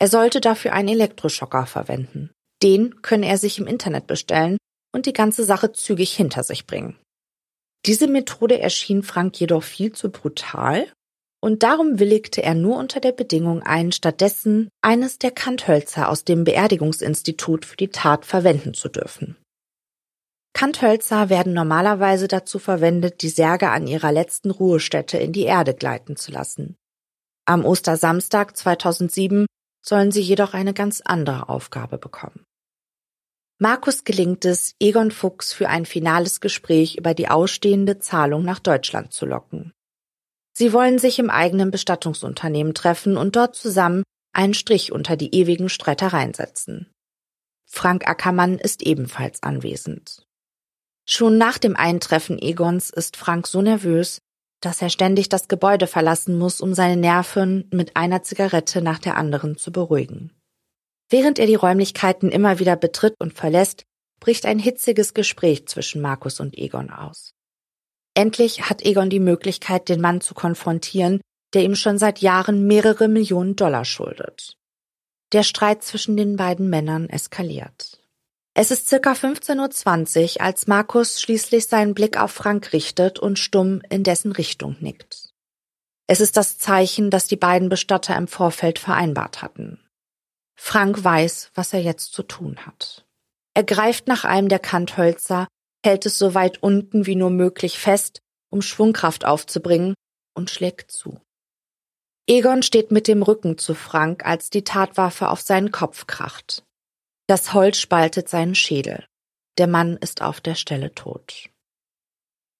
Er 0.00 0.08
sollte 0.08 0.40
dafür 0.40 0.72
einen 0.72 0.88
Elektroschocker 0.88 1.66
verwenden. 1.66 2.30
Den 2.62 3.00
könne 3.02 3.28
er 3.28 3.38
sich 3.38 3.58
im 3.58 3.68
Internet 3.68 4.08
bestellen 4.08 4.58
und 4.92 5.06
die 5.06 5.12
ganze 5.12 5.44
Sache 5.44 5.72
zügig 5.72 6.14
hinter 6.14 6.42
sich 6.42 6.66
bringen. 6.66 6.98
Diese 7.86 8.08
Methode 8.08 8.60
erschien 8.60 9.04
Frank 9.04 9.38
jedoch 9.38 9.62
viel 9.62 9.92
zu 9.92 10.10
brutal 10.10 10.92
und 11.40 11.62
darum 11.62 11.98
willigte 11.98 12.42
er 12.42 12.54
nur 12.54 12.76
unter 12.76 13.00
der 13.00 13.12
Bedingung 13.12 13.62
ein, 13.62 13.92
stattdessen 13.92 14.68
eines 14.82 15.18
der 15.18 15.30
Kanthölzer 15.30 16.08
aus 16.08 16.24
dem 16.24 16.44
Beerdigungsinstitut 16.44 17.64
für 17.64 17.76
die 17.76 17.88
Tat 17.88 18.24
verwenden 18.24 18.74
zu 18.74 18.88
dürfen. 18.88 19.36
Kanthölzer 20.52 21.28
werden 21.28 21.52
normalerweise 21.52 22.26
dazu 22.26 22.58
verwendet, 22.58 23.22
die 23.22 23.28
Särge 23.28 23.70
an 23.70 23.86
ihrer 23.86 24.10
letzten 24.10 24.50
Ruhestätte 24.50 25.16
in 25.16 25.32
die 25.32 25.44
Erde 25.44 25.74
gleiten 25.74 26.16
zu 26.16 26.32
lassen. 26.32 26.74
Am 27.44 27.64
Ostersamstag 27.64 28.56
2007 28.56 29.46
sollen 29.86 30.10
sie 30.10 30.20
jedoch 30.20 30.54
eine 30.54 30.74
ganz 30.74 31.00
andere 31.00 31.48
Aufgabe 31.48 31.96
bekommen. 31.96 32.44
Markus 33.60 34.04
gelingt 34.04 34.44
es, 34.44 34.74
Egon 34.80 35.10
Fuchs 35.10 35.52
für 35.52 35.68
ein 35.68 35.86
finales 35.86 36.40
Gespräch 36.40 36.96
über 36.96 37.14
die 37.14 37.28
ausstehende 37.28 37.98
Zahlung 37.98 38.44
nach 38.44 38.58
Deutschland 38.58 39.12
zu 39.12 39.26
locken. 39.26 39.72
Sie 40.58 40.72
wollen 40.72 40.98
sich 40.98 41.20
im 41.20 41.30
eigenen 41.30 41.70
Bestattungsunternehmen 41.70 42.74
treffen 42.74 43.16
und 43.16 43.36
dort 43.36 43.54
zusammen 43.54 44.02
einen 44.32 44.54
Strich 44.54 44.90
unter 44.90 45.16
die 45.16 45.32
ewigen 45.32 45.68
Streitereien 45.68 46.34
setzen. 46.34 46.90
Frank 47.64 48.08
Ackermann 48.08 48.58
ist 48.58 48.82
ebenfalls 48.82 49.40
anwesend. 49.44 50.26
Schon 51.08 51.38
nach 51.38 51.58
dem 51.58 51.76
Eintreffen 51.76 52.42
Egons 52.42 52.90
ist 52.90 53.16
Frank 53.16 53.46
so 53.46 53.62
nervös, 53.62 54.18
dass 54.60 54.82
er 54.82 54.90
ständig 54.90 55.28
das 55.28 55.46
Gebäude 55.46 55.86
verlassen 55.86 56.36
muss, 56.36 56.60
um 56.60 56.74
seine 56.74 57.00
Nerven 57.00 57.68
mit 57.72 57.96
einer 57.96 58.24
Zigarette 58.24 58.82
nach 58.82 58.98
der 58.98 59.16
anderen 59.16 59.58
zu 59.58 59.70
beruhigen. 59.70 60.32
Während 61.08 61.38
er 61.38 61.46
die 61.46 61.54
Räumlichkeiten 61.54 62.32
immer 62.32 62.58
wieder 62.58 62.74
betritt 62.74 63.14
und 63.20 63.32
verlässt, 63.32 63.84
bricht 64.18 64.44
ein 64.44 64.58
hitziges 64.58 65.14
Gespräch 65.14 65.68
zwischen 65.68 66.02
Markus 66.02 66.40
und 66.40 66.58
Egon 66.58 66.90
aus. 66.90 67.37
Endlich 68.18 68.62
hat 68.62 68.82
Egon 68.82 69.10
die 69.10 69.20
Möglichkeit, 69.20 69.88
den 69.88 70.00
Mann 70.00 70.20
zu 70.20 70.34
konfrontieren, 70.34 71.20
der 71.54 71.62
ihm 71.62 71.76
schon 71.76 71.98
seit 71.98 72.18
Jahren 72.18 72.66
mehrere 72.66 73.06
Millionen 73.06 73.54
Dollar 73.54 73.84
schuldet. 73.84 74.56
Der 75.30 75.44
Streit 75.44 75.84
zwischen 75.84 76.16
den 76.16 76.34
beiden 76.34 76.68
Männern 76.68 77.08
eskaliert. 77.08 78.02
Es 78.54 78.72
ist 78.72 78.88
circa 78.88 79.12
15.20 79.12 80.34
Uhr, 80.34 80.40
als 80.44 80.66
Markus 80.66 81.20
schließlich 81.20 81.68
seinen 81.68 81.94
Blick 81.94 82.20
auf 82.20 82.32
Frank 82.32 82.72
richtet 82.72 83.20
und 83.20 83.38
stumm 83.38 83.82
in 83.88 84.02
dessen 84.02 84.32
Richtung 84.32 84.74
nickt. 84.80 85.32
Es 86.08 86.18
ist 86.18 86.36
das 86.36 86.58
Zeichen, 86.58 87.10
das 87.10 87.28
die 87.28 87.36
beiden 87.36 87.68
Bestatter 87.68 88.16
im 88.16 88.26
Vorfeld 88.26 88.80
vereinbart 88.80 89.42
hatten. 89.42 89.78
Frank 90.56 91.04
weiß, 91.04 91.52
was 91.54 91.72
er 91.72 91.82
jetzt 91.82 92.12
zu 92.14 92.24
tun 92.24 92.66
hat. 92.66 93.06
Er 93.54 93.62
greift 93.62 94.08
nach 94.08 94.24
einem 94.24 94.48
der 94.48 94.58
Kanthölzer, 94.58 95.46
hält 95.84 96.06
es 96.06 96.18
so 96.18 96.34
weit 96.34 96.62
unten 96.62 97.06
wie 97.06 97.16
nur 97.16 97.30
möglich 97.30 97.78
fest, 97.78 98.20
um 98.50 98.62
Schwungkraft 98.62 99.24
aufzubringen, 99.24 99.94
und 100.34 100.50
schlägt 100.50 100.92
zu. 100.92 101.20
Egon 102.28 102.62
steht 102.62 102.92
mit 102.92 103.08
dem 103.08 103.22
Rücken 103.22 103.58
zu 103.58 103.74
Frank, 103.74 104.24
als 104.24 104.50
die 104.50 104.62
Tatwaffe 104.62 105.30
auf 105.30 105.40
seinen 105.40 105.72
Kopf 105.72 106.06
kracht. 106.06 106.64
Das 107.26 107.52
Holz 107.54 107.78
spaltet 107.78 108.28
seinen 108.28 108.54
Schädel. 108.54 109.06
Der 109.58 109.66
Mann 109.66 109.96
ist 109.96 110.22
auf 110.22 110.40
der 110.40 110.54
Stelle 110.54 110.94
tot. 110.94 111.48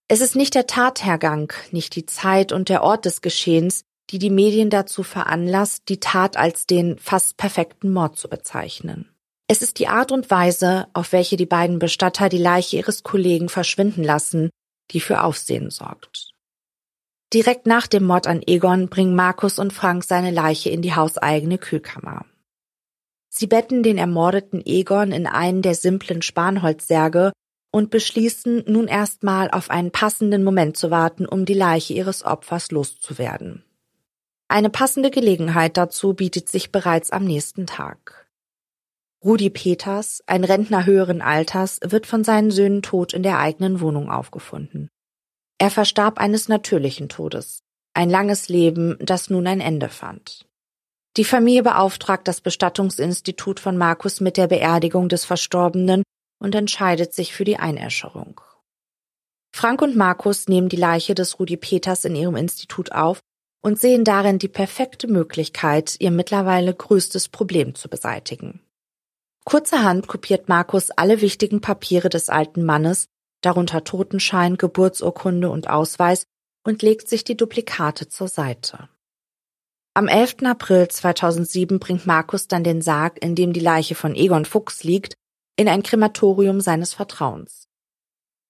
Es 0.08 0.20
ist 0.20 0.36
nicht 0.36 0.54
der 0.54 0.66
Tathergang, 0.66 1.52
nicht 1.70 1.94
die 1.94 2.06
Zeit 2.06 2.50
und 2.50 2.68
der 2.68 2.82
Ort 2.82 3.04
des 3.04 3.20
Geschehens, 3.20 3.84
die 4.10 4.18
die 4.18 4.30
Medien 4.30 4.70
dazu 4.70 5.02
veranlasst, 5.02 5.88
die 5.88 6.00
Tat 6.00 6.36
als 6.36 6.66
den 6.66 6.98
fast 6.98 7.36
perfekten 7.36 7.92
Mord 7.92 8.16
zu 8.16 8.28
bezeichnen. 8.28 9.14
Es 9.50 9.62
ist 9.62 9.78
die 9.78 9.88
Art 9.88 10.12
und 10.12 10.30
Weise, 10.30 10.88
auf 10.92 11.12
welche 11.12 11.38
die 11.38 11.46
beiden 11.46 11.78
Bestatter 11.78 12.28
die 12.28 12.38
Leiche 12.38 12.76
ihres 12.76 13.02
Kollegen 13.02 13.48
verschwinden 13.48 14.04
lassen, 14.04 14.50
die 14.90 15.00
für 15.00 15.22
Aufsehen 15.24 15.70
sorgt. 15.70 16.32
Direkt 17.32 17.66
nach 17.66 17.86
dem 17.86 18.04
Mord 18.04 18.26
an 18.26 18.42
Egon 18.46 18.88
bringen 18.88 19.14
Markus 19.14 19.58
und 19.58 19.72
Frank 19.72 20.04
seine 20.04 20.30
Leiche 20.30 20.68
in 20.68 20.82
die 20.82 20.94
hauseigene 20.94 21.56
Kühlkammer. 21.56 22.26
Sie 23.30 23.46
betten 23.46 23.82
den 23.82 23.96
ermordeten 23.96 24.62
Egon 24.64 25.12
in 25.12 25.26
einen 25.26 25.62
der 25.62 25.74
simplen 25.74 26.20
Spanholzsärge 26.20 27.32
und 27.70 27.90
beschließen 27.90 28.64
nun 28.66 28.86
erstmal 28.86 29.50
auf 29.50 29.70
einen 29.70 29.90
passenden 29.90 30.44
Moment 30.44 30.76
zu 30.76 30.90
warten, 30.90 31.26
um 31.26 31.44
die 31.44 31.54
Leiche 31.54 31.94
ihres 31.94 32.22
Opfers 32.24 32.70
loszuwerden. 32.70 33.64
Eine 34.48 34.70
passende 34.70 35.10
Gelegenheit 35.10 35.76
dazu 35.76 36.14
bietet 36.14 36.48
sich 36.48 36.72
bereits 36.72 37.10
am 37.10 37.24
nächsten 37.24 37.66
Tag. 37.66 38.17
Rudi 39.24 39.50
Peters, 39.50 40.22
ein 40.26 40.44
Rentner 40.44 40.86
höheren 40.86 41.22
Alters, 41.22 41.80
wird 41.82 42.06
von 42.06 42.22
seinen 42.22 42.52
Söhnen 42.52 42.82
tot 42.82 43.12
in 43.12 43.24
der 43.24 43.38
eigenen 43.38 43.80
Wohnung 43.80 44.10
aufgefunden. 44.10 44.90
Er 45.58 45.70
verstarb 45.70 46.18
eines 46.18 46.48
natürlichen 46.48 47.08
Todes, 47.08 47.64
ein 47.94 48.10
langes 48.10 48.48
Leben, 48.48 48.96
das 49.00 49.28
nun 49.28 49.48
ein 49.48 49.60
Ende 49.60 49.88
fand. 49.88 50.46
Die 51.16 51.24
Familie 51.24 51.64
beauftragt 51.64 52.28
das 52.28 52.40
Bestattungsinstitut 52.40 53.58
von 53.58 53.76
Markus 53.76 54.20
mit 54.20 54.36
der 54.36 54.46
Beerdigung 54.46 55.08
des 55.08 55.24
Verstorbenen 55.24 56.04
und 56.38 56.54
entscheidet 56.54 57.12
sich 57.12 57.34
für 57.34 57.44
die 57.44 57.56
Einäscherung. 57.56 58.40
Frank 59.52 59.82
und 59.82 59.96
Markus 59.96 60.46
nehmen 60.46 60.68
die 60.68 60.76
Leiche 60.76 61.16
des 61.16 61.40
Rudi 61.40 61.56
Peters 61.56 62.04
in 62.04 62.14
ihrem 62.14 62.36
Institut 62.36 62.92
auf 62.92 63.18
und 63.60 63.80
sehen 63.80 64.04
darin 64.04 64.38
die 64.38 64.46
perfekte 64.46 65.08
Möglichkeit, 65.08 65.96
ihr 65.98 66.12
mittlerweile 66.12 66.72
größtes 66.72 67.28
Problem 67.30 67.74
zu 67.74 67.88
beseitigen. 67.88 68.60
Kurzerhand 69.48 70.08
kopiert 70.08 70.50
Markus 70.50 70.90
alle 70.90 71.22
wichtigen 71.22 71.62
Papiere 71.62 72.10
des 72.10 72.28
alten 72.28 72.66
Mannes, 72.66 73.06
darunter 73.40 73.82
Totenschein, 73.82 74.58
Geburtsurkunde 74.58 75.48
und 75.48 75.70
Ausweis, 75.70 76.24
und 76.66 76.82
legt 76.82 77.08
sich 77.08 77.24
die 77.24 77.34
Duplikate 77.34 78.08
zur 78.08 78.28
Seite. 78.28 78.90
Am 79.94 80.06
11. 80.06 80.42
April 80.44 80.88
2007 80.88 81.78
bringt 81.78 82.04
Markus 82.04 82.46
dann 82.46 82.62
den 82.62 82.82
Sarg, 82.82 83.24
in 83.24 83.34
dem 83.34 83.54
die 83.54 83.60
Leiche 83.60 83.94
von 83.94 84.14
Egon 84.14 84.44
Fuchs 84.44 84.84
liegt, 84.84 85.14
in 85.56 85.66
ein 85.66 85.82
Krematorium 85.82 86.60
seines 86.60 86.92
Vertrauens. 86.92 87.68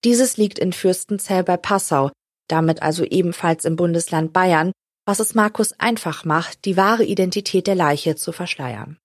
Dieses 0.04 0.36
liegt 0.36 0.58
in 0.58 0.72
Fürstenzell 0.72 1.44
bei 1.44 1.56
Passau, 1.56 2.10
damit 2.48 2.82
also 2.82 3.04
ebenfalls 3.04 3.64
im 3.66 3.76
Bundesland 3.76 4.32
Bayern, 4.32 4.72
was 5.06 5.20
es 5.20 5.36
Markus 5.36 5.78
einfach 5.78 6.24
macht, 6.24 6.64
die 6.64 6.76
wahre 6.76 7.04
Identität 7.04 7.68
der 7.68 7.76
Leiche 7.76 8.16
zu 8.16 8.32
verschleiern. 8.32 8.98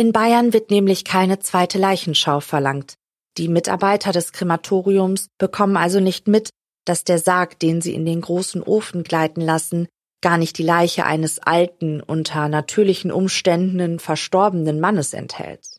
In 0.00 0.12
Bayern 0.12 0.54
wird 0.54 0.70
nämlich 0.70 1.04
keine 1.04 1.40
zweite 1.40 1.76
Leichenschau 1.76 2.40
verlangt. 2.40 2.94
Die 3.36 3.48
Mitarbeiter 3.48 4.12
des 4.12 4.32
Krematoriums 4.32 5.26
bekommen 5.36 5.76
also 5.76 6.00
nicht 6.00 6.26
mit, 6.26 6.48
dass 6.86 7.04
der 7.04 7.18
Sarg, 7.18 7.58
den 7.58 7.82
sie 7.82 7.92
in 7.92 8.06
den 8.06 8.22
großen 8.22 8.62
Ofen 8.62 9.02
gleiten 9.02 9.42
lassen, 9.42 9.88
gar 10.22 10.38
nicht 10.38 10.56
die 10.56 10.62
Leiche 10.62 11.04
eines 11.04 11.38
alten, 11.38 12.00
unter 12.00 12.48
natürlichen 12.48 13.12
Umständen 13.12 13.98
verstorbenen 13.98 14.80
Mannes 14.80 15.12
enthält. 15.12 15.76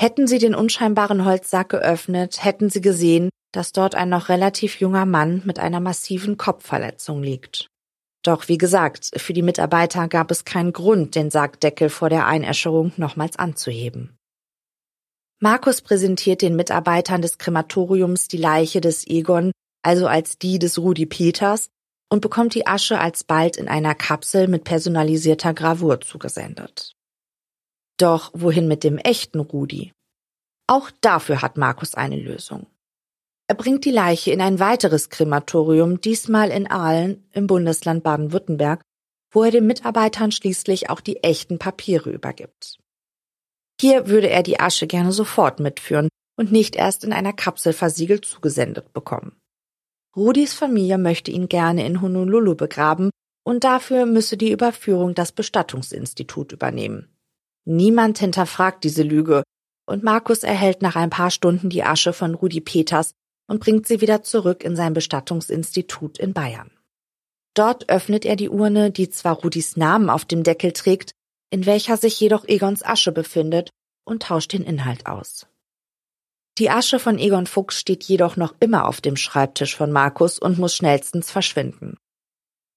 Hätten 0.00 0.28
sie 0.28 0.38
den 0.38 0.54
unscheinbaren 0.54 1.24
Holzsack 1.24 1.70
geöffnet, 1.70 2.44
hätten 2.44 2.70
sie 2.70 2.80
gesehen, 2.80 3.30
dass 3.50 3.72
dort 3.72 3.96
ein 3.96 4.10
noch 4.10 4.28
relativ 4.28 4.78
junger 4.78 5.06
Mann 5.06 5.42
mit 5.44 5.58
einer 5.58 5.80
massiven 5.80 6.36
Kopfverletzung 6.36 7.20
liegt. 7.20 7.68
Doch 8.22 8.48
wie 8.48 8.58
gesagt, 8.58 9.10
für 9.16 9.32
die 9.32 9.42
Mitarbeiter 9.42 10.06
gab 10.08 10.30
es 10.30 10.44
keinen 10.44 10.72
Grund, 10.72 11.14
den 11.14 11.30
Sargdeckel 11.30 11.88
vor 11.88 12.10
der 12.10 12.26
Einäscherung 12.26 12.92
nochmals 12.96 13.38
anzuheben. 13.38 14.16
Markus 15.42 15.80
präsentiert 15.80 16.42
den 16.42 16.54
Mitarbeitern 16.54 17.22
des 17.22 17.38
Krematoriums 17.38 18.28
die 18.28 18.36
Leiche 18.36 18.82
des 18.82 19.06
Egon, 19.06 19.52
also 19.82 20.06
als 20.06 20.38
die 20.38 20.58
des 20.58 20.78
Rudi 20.78 21.06
Peters, 21.06 21.70
und 22.10 22.20
bekommt 22.20 22.54
die 22.54 22.66
Asche 22.66 22.98
alsbald 22.98 23.56
in 23.56 23.68
einer 23.68 23.94
Kapsel 23.94 24.48
mit 24.48 24.64
personalisierter 24.64 25.54
Gravur 25.54 26.00
zugesendet. 26.02 26.94
Doch 27.98 28.30
wohin 28.34 28.68
mit 28.68 28.84
dem 28.84 28.98
echten 28.98 29.40
Rudi? 29.40 29.92
Auch 30.66 30.90
dafür 31.00 31.40
hat 31.40 31.56
Markus 31.56 31.94
eine 31.94 32.16
Lösung. 32.16 32.66
Er 33.50 33.56
bringt 33.56 33.84
die 33.84 33.90
Leiche 33.90 34.30
in 34.30 34.40
ein 34.40 34.60
weiteres 34.60 35.10
Krematorium, 35.10 36.00
diesmal 36.00 36.50
in 36.50 36.70
Aalen 36.70 37.28
im 37.32 37.48
Bundesland 37.48 38.04
Baden-Württemberg, 38.04 38.80
wo 39.32 39.42
er 39.42 39.50
den 39.50 39.66
Mitarbeitern 39.66 40.30
schließlich 40.30 40.88
auch 40.88 41.00
die 41.00 41.24
echten 41.24 41.58
Papiere 41.58 42.10
übergibt. 42.10 42.78
Hier 43.80 44.06
würde 44.06 44.30
er 44.30 44.44
die 44.44 44.60
Asche 44.60 44.86
gerne 44.86 45.10
sofort 45.10 45.58
mitführen 45.58 46.10
und 46.38 46.52
nicht 46.52 46.76
erst 46.76 47.02
in 47.02 47.12
einer 47.12 47.32
Kapsel 47.32 47.72
versiegelt 47.72 48.24
zugesendet 48.24 48.92
bekommen. 48.92 49.36
Rudis 50.16 50.54
Familie 50.54 50.96
möchte 50.96 51.32
ihn 51.32 51.48
gerne 51.48 51.84
in 51.84 52.00
Honolulu 52.00 52.54
begraben 52.54 53.10
und 53.44 53.64
dafür 53.64 54.06
müsse 54.06 54.36
die 54.36 54.52
Überführung 54.52 55.16
das 55.16 55.32
Bestattungsinstitut 55.32 56.52
übernehmen. 56.52 57.08
Niemand 57.64 58.16
hinterfragt 58.20 58.84
diese 58.84 59.02
Lüge 59.02 59.42
und 59.86 60.04
Markus 60.04 60.44
erhält 60.44 60.82
nach 60.82 60.94
ein 60.94 61.10
paar 61.10 61.32
Stunden 61.32 61.68
die 61.68 61.82
Asche 61.82 62.12
von 62.12 62.36
Rudi 62.36 62.60
Peters 62.60 63.10
und 63.50 63.58
bringt 63.58 63.88
sie 63.88 64.00
wieder 64.00 64.22
zurück 64.22 64.62
in 64.62 64.76
sein 64.76 64.94
Bestattungsinstitut 64.94 66.18
in 66.18 66.32
Bayern. 66.32 66.70
Dort 67.54 67.88
öffnet 67.88 68.24
er 68.24 68.36
die 68.36 68.48
Urne, 68.48 68.92
die 68.92 69.10
zwar 69.10 69.40
Rudis 69.40 69.76
Namen 69.76 70.08
auf 70.08 70.24
dem 70.24 70.44
Deckel 70.44 70.72
trägt, 70.72 71.10
in 71.50 71.66
welcher 71.66 71.96
sich 71.96 72.20
jedoch 72.20 72.44
Egons 72.46 72.84
Asche 72.84 73.10
befindet, 73.10 73.70
und 74.04 74.22
tauscht 74.22 74.52
den 74.52 74.62
Inhalt 74.62 75.06
aus. 75.06 75.48
Die 76.58 76.70
Asche 76.70 77.00
von 77.00 77.18
Egon 77.18 77.46
Fuchs 77.46 77.80
steht 77.80 78.04
jedoch 78.04 78.36
noch 78.36 78.54
immer 78.60 78.86
auf 78.86 79.00
dem 79.00 79.16
Schreibtisch 79.16 79.76
von 79.76 79.90
Markus 79.90 80.38
und 80.38 80.58
muss 80.58 80.76
schnellstens 80.76 81.30
verschwinden. 81.30 81.96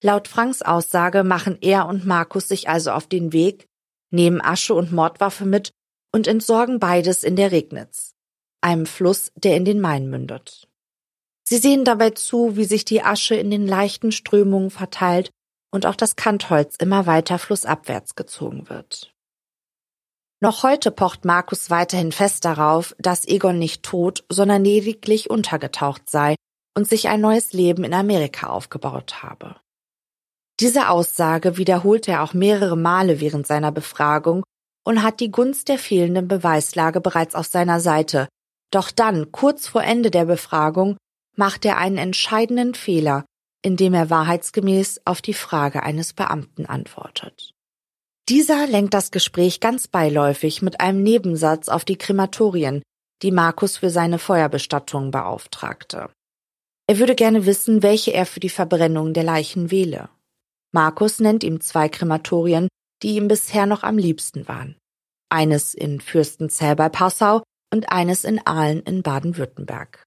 Laut 0.02 0.28
Franks 0.28 0.64
Aussage 0.64 1.24
machen 1.24 1.60
er 1.62 1.88
und 1.88 2.06
Markus 2.06 2.48
sich 2.48 2.68
also 2.68 2.92
auf 2.92 3.06
den 3.06 3.32
Weg, 3.32 3.68
nehmen 4.10 4.42
Asche 4.42 4.74
und 4.74 4.92
Mordwaffe 4.92 5.46
mit 5.46 5.72
und 6.12 6.26
entsorgen 6.28 6.80
beides 6.80 7.24
in 7.24 7.36
der 7.36 7.52
Regnitz, 7.52 8.13
einem 8.64 8.86
Fluss, 8.86 9.32
der 9.36 9.58
in 9.58 9.66
den 9.66 9.80
Main 9.80 10.10
mündet. 10.10 10.68
Sie 11.44 11.58
sehen 11.58 11.84
dabei 11.84 12.12
zu, 12.12 12.56
wie 12.56 12.66
sich 12.66 12.86
die 12.86 13.04
Asche 13.04 13.36
in 13.36 13.52
den 13.52 13.68
leichten 13.68 14.12
Strömungen 14.12 14.70
verteilt 14.70 15.30
und 15.72 15.86
auch 15.86 15.96
das 15.96 16.16
Kantholz 16.16 16.76
immer 16.78 17.06
weiter 17.06 17.38
flussabwärts 17.40 18.16
gezogen 18.16 18.70
wird. 18.70 19.14
Noch 20.40 20.64
heute 20.64 20.92
pocht 20.92 21.26
Markus 21.26 21.70
weiterhin 21.70 22.12
fest 22.12 22.46
darauf, 22.46 22.96
dass 23.00 23.26
Egon 23.26 23.60
nicht 23.60 23.84
tot, 23.84 24.26
sondern 24.30 24.64
lediglich 24.64 25.30
untergetaucht 25.30 26.10
sei 26.10 26.36
und 26.76 26.88
sich 26.88 27.08
ein 27.08 27.22
neues 27.22 27.54
Leben 27.54 27.84
in 27.84 27.94
Amerika 27.94 28.48
aufgebaut 28.48 29.24
habe. 29.24 29.56
Diese 30.60 30.90
Aussage 30.90 31.58
wiederholt 31.58 32.08
er 32.08 32.24
auch 32.24 32.34
mehrere 32.34 32.78
Male 32.78 33.20
während 33.20 33.48
seiner 33.48 33.72
Befragung 33.72 34.44
und 34.86 35.02
hat 35.02 35.20
die 35.20 35.32
Gunst 35.32 35.70
der 35.70 35.80
fehlenden 35.80 36.28
Beweislage 36.28 37.02
bereits 37.02 37.36
auf 37.36 37.48
seiner 37.48 37.80
Seite. 37.80 38.28
Doch 38.74 38.90
dann, 38.90 39.32
kurz 39.32 39.68
vor 39.68 39.84
Ende 39.84 40.10
der 40.10 40.26
Befragung, 40.26 40.98
macht 41.36 41.64
er 41.64 41.78
einen 41.78 42.00
entscheidenden 42.00 42.74
Fehler, 42.74 43.24
indem 43.62 43.94
er 43.94 44.10
wahrheitsgemäß 44.10 45.02
auf 45.06 45.22
die 45.22 45.36
Frage 45.36 45.84
eines 45.84 46.14
Beamten 46.14 46.66
antwortet. 46.66 47.54
Dieser 48.30 48.66
lenkt 48.66 48.96
das 48.96 49.12
Gespräch 49.12 49.60
ganz 49.60 49.88
beiläufig 49.88 50.64
mit 50.64 50.80
einem 50.80 51.04
Nebensatz 51.04 51.70
auf 51.70 51.86
die 51.86 51.98
Krematorien, 51.98 52.82
die 53.22 53.32
Markus 53.32 53.78
für 53.78 53.92
seine 53.92 54.18
Feuerbestattung 54.18 55.12
beauftragte. 55.12 56.10
Er 56.88 56.98
würde 56.98 57.14
gerne 57.14 57.46
wissen, 57.46 57.84
welche 57.84 58.12
er 58.12 58.26
für 58.26 58.40
die 58.40 58.50
Verbrennung 58.50 59.14
der 59.14 59.24
Leichen 59.24 59.70
wähle. 59.70 60.10
Markus 60.72 61.20
nennt 61.20 61.44
ihm 61.44 61.62
zwei 61.62 61.90
Krematorien, 61.90 62.70
die 63.04 63.18
ihm 63.18 63.28
bisher 63.28 63.68
noch 63.68 63.84
am 63.84 64.00
liebsten 64.00 64.48
waren. 64.48 64.78
Eines 65.30 65.76
in 65.76 66.02
Fürstenzell 66.02 66.76
bei 66.76 66.90
Passau 66.90 67.44
und 67.74 67.92
eines 67.92 68.24
in 68.24 68.40
Aalen 68.46 68.84
in 68.84 69.02
Baden-Württemberg. 69.02 70.06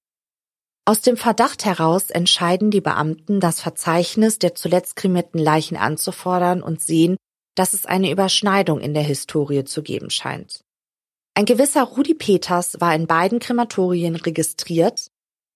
Aus 0.85 1.01
dem 1.01 1.17
Verdacht 1.17 1.65
heraus 1.65 2.09
entscheiden 2.09 2.71
die 2.71 2.79
Beamten, 2.79 3.41
das 3.41 3.59
Verzeichnis 3.59 4.39
der 4.39 4.55
zuletzt 4.55 4.95
kremierten 4.95 5.37
Leichen 5.37 5.75
anzufordern 5.75 6.63
und 6.63 6.81
sehen, 6.81 7.17
dass 7.55 7.73
es 7.73 7.85
eine 7.85 8.09
Überschneidung 8.09 8.79
in 8.79 8.93
der 8.93 9.03
Historie 9.03 9.65
zu 9.65 9.83
geben 9.83 10.09
scheint. 10.09 10.61
Ein 11.35 11.43
gewisser 11.43 11.83
Rudi 11.83 12.13
Peters 12.13 12.79
war 12.79 12.95
in 12.95 13.05
beiden 13.05 13.39
Krematorien 13.39 14.15
registriert, 14.15 15.07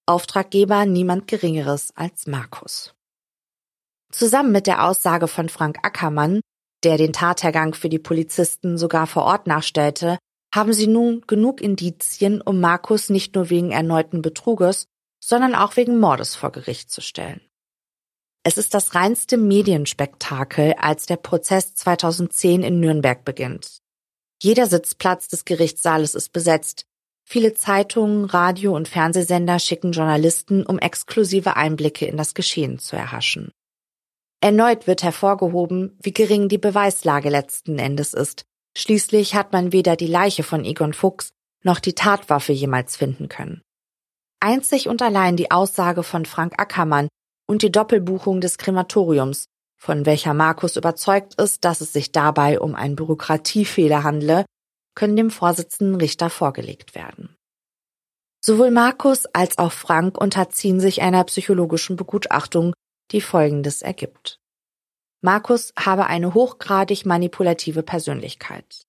Auftraggeber 0.06 0.86
niemand 0.86 1.28
Geringeres 1.28 1.96
als 1.96 2.28
Markus. 2.28 2.94
Zusammen 4.12 4.52
mit 4.52 4.68
der 4.68 4.86
Aussage 4.86 5.30
von 5.30 5.48
Frank 5.48 5.80
Ackermann, 5.84 6.42
der 6.84 6.98
den 6.98 7.14
Tathergang 7.14 7.74
für 7.74 7.88
die 7.88 8.00
Polizisten 8.00 8.78
sogar 8.78 9.08
vor 9.08 9.24
Ort 9.24 9.48
nachstellte, 9.48 10.18
haben 10.54 10.74
sie 10.74 10.88
nun 10.88 11.22
genug 11.28 11.62
Indizien, 11.62 12.42
um 12.42 12.60
Markus 12.60 13.10
nicht 13.10 13.36
nur 13.36 13.50
wegen 13.50 13.72
erneuten 13.72 14.22
Betruges, 14.22 14.88
sondern 15.24 15.56
auch 15.56 15.78
wegen 15.78 16.00
Mordes 16.00 16.36
vor 16.36 16.52
Gericht 16.52 16.92
zu 16.92 17.02
stellen. 17.02 17.42
Es 18.44 18.58
ist 18.58 18.74
das 18.74 18.96
reinste 18.96 19.38
Medienspektakel, 19.38 20.74
als 20.74 21.06
der 21.06 21.18
Prozess 21.18 21.76
2010 21.76 22.64
in 22.64 22.80
Nürnberg 22.80 23.24
beginnt. 23.24 23.82
Jeder 24.42 24.66
Sitzplatz 24.66 25.28
des 25.28 25.46
Gerichtssaales 25.46 26.16
ist 26.16 26.34
besetzt. 26.34 26.88
Viele 27.24 27.54
Zeitungen, 27.54 28.26
Radio- 28.26 28.76
und 28.76 28.88
Fernsehsender 28.88 29.60
schicken 29.60 29.92
Journalisten, 29.92 30.66
um 30.66 30.80
exklusive 30.80 31.56
Einblicke 31.56 32.08
in 32.08 32.18
das 32.18 32.34
Geschehen 32.34 32.80
zu 32.80 32.96
erhaschen. 32.96 33.52
Erneut 34.42 34.88
wird 34.88 35.04
hervorgehoben, 35.04 35.96
wie 36.02 36.12
gering 36.12 36.50
die 36.50 36.58
Beweislage 36.58 37.30
letzten 37.30 37.78
Endes 37.78 38.16
ist. 38.16 38.46
Schließlich 38.78 39.36
hat 39.36 39.52
man 39.52 39.72
weder 39.72 39.96
die 39.96 40.08
Leiche 40.08 40.44
von 40.44 40.64
Egon 40.64 40.94
Fuchs 40.94 41.32
noch 41.64 41.80
die 41.80 41.94
Tatwaffe 41.94 42.54
jemals 42.54 42.96
finden 42.96 43.30
können. 43.30 43.62
Einzig 44.40 44.88
und 44.88 45.02
allein 45.02 45.38
die 45.38 45.52
Aussage 45.52 46.04
von 46.04 46.26
Frank 46.26 46.54
Ackermann 46.58 47.08
und 47.48 47.62
die 47.62 47.72
Doppelbuchung 47.72 48.42
des 48.42 48.58
Krematoriums, 48.58 49.46
von 49.78 50.06
welcher 50.06 50.34
Markus 50.34 50.78
überzeugt 50.78 51.36
ist, 51.36 51.64
dass 51.66 51.82
es 51.82 51.94
sich 51.94 52.12
dabei 52.12 52.60
um 52.60 52.76
einen 52.76 52.96
Bürokratiefehler 52.96 54.04
handle, 54.04 54.46
können 54.96 55.16
dem 55.16 55.32
Vorsitzenden 55.32 55.96
Richter 55.96 56.30
vorgelegt 56.30 56.96
werden. 56.96 57.36
Sowohl 58.44 58.72
Markus 58.72 59.28
als 59.28 59.58
auch 59.60 59.72
Frank 59.72 60.18
unterziehen 60.18 60.80
sich 60.80 61.02
einer 61.02 61.24
psychologischen 61.26 61.96
Begutachtung, 61.96 62.74
die 63.12 63.22
Folgendes 63.22 63.84
ergibt. 63.84 64.41
Markus 65.22 65.72
habe 65.78 66.08
eine 66.08 66.34
hochgradig 66.34 67.06
manipulative 67.06 67.84
Persönlichkeit. 67.84 68.84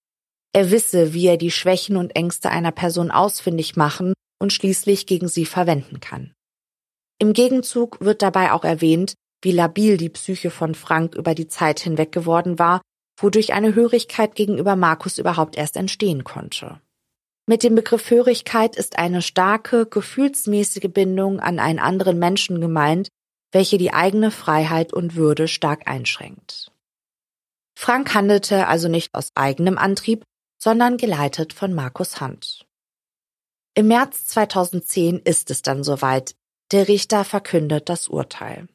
Er 0.54 0.70
wisse, 0.70 1.12
wie 1.12 1.26
er 1.26 1.36
die 1.36 1.50
Schwächen 1.50 1.96
und 1.96 2.16
Ängste 2.16 2.50
einer 2.50 2.72
Person 2.72 3.10
ausfindig 3.10 3.76
machen 3.76 4.14
und 4.38 4.52
schließlich 4.52 5.06
gegen 5.06 5.28
sie 5.28 5.46
verwenden 5.46 6.00
kann. 6.00 6.34
Im 7.18 7.34
Gegenzug 7.34 8.00
wird 8.00 8.22
dabei 8.22 8.52
auch 8.52 8.64
erwähnt, 8.64 9.14
wie 9.42 9.52
labil 9.52 9.96
die 9.96 10.08
Psyche 10.08 10.50
von 10.50 10.74
Frank 10.74 11.14
über 11.14 11.34
die 11.34 11.48
Zeit 11.48 11.80
hinweg 11.80 12.12
geworden 12.12 12.58
war, 12.58 12.80
wodurch 13.20 13.52
eine 13.52 13.74
Hörigkeit 13.74 14.34
gegenüber 14.34 14.74
Markus 14.74 15.18
überhaupt 15.18 15.56
erst 15.56 15.76
entstehen 15.76 16.24
konnte. 16.24 16.80
Mit 17.46 17.62
dem 17.62 17.74
Begriff 17.74 18.10
Hörigkeit 18.10 18.76
ist 18.76 18.98
eine 18.98 19.20
starke, 19.20 19.86
gefühlsmäßige 19.86 20.90
Bindung 20.92 21.40
an 21.40 21.58
einen 21.58 21.78
anderen 21.78 22.18
Menschen 22.18 22.60
gemeint, 22.60 23.08
welche 23.52 23.78
die 23.78 23.92
eigene 23.92 24.30
Freiheit 24.30 24.92
und 24.92 25.14
Würde 25.14 25.46
stark 25.46 25.86
einschränkt. 25.86 26.72
Frank 27.78 28.14
handelte 28.14 28.66
also 28.66 28.88
nicht 28.88 29.14
aus 29.14 29.30
eigenem 29.34 29.78
Antrieb, 29.78 30.24
sondern 30.58 30.96
geleitet 30.96 31.52
von 31.52 31.72
Markus 31.72 32.20
Hand. 32.20 32.66
Im 33.74 33.88
März 33.88 34.26
2010 34.26 35.18
ist 35.18 35.50
es 35.50 35.62
dann 35.62 35.82
soweit. 35.82 36.34
Der 36.72 36.88
Richter 36.88 37.24
verkündet 37.24 37.88
das 37.88 38.08
Urteil. 38.08 38.68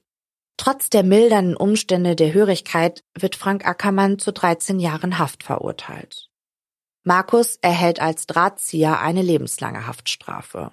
Trotz 0.57 0.89
der 0.89 1.03
mildernden 1.03 1.55
Umstände 1.55 2.15
der 2.15 2.33
Hörigkeit 2.33 3.03
wird 3.17 3.35
Frank 3.35 3.65
Ackermann 3.67 4.17
zu 4.17 4.31
13 4.33 4.79
Jahren 4.79 5.19
Haft 5.19 5.43
verurteilt. 5.43 6.29
Markus 7.03 7.57
erhält 7.61 8.01
als 8.01 8.25
Drahtzieher 8.25 8.99
eine 8.99 9.21
lebenslange 9.21 9.87
Haftstrafe. 9.87 10.71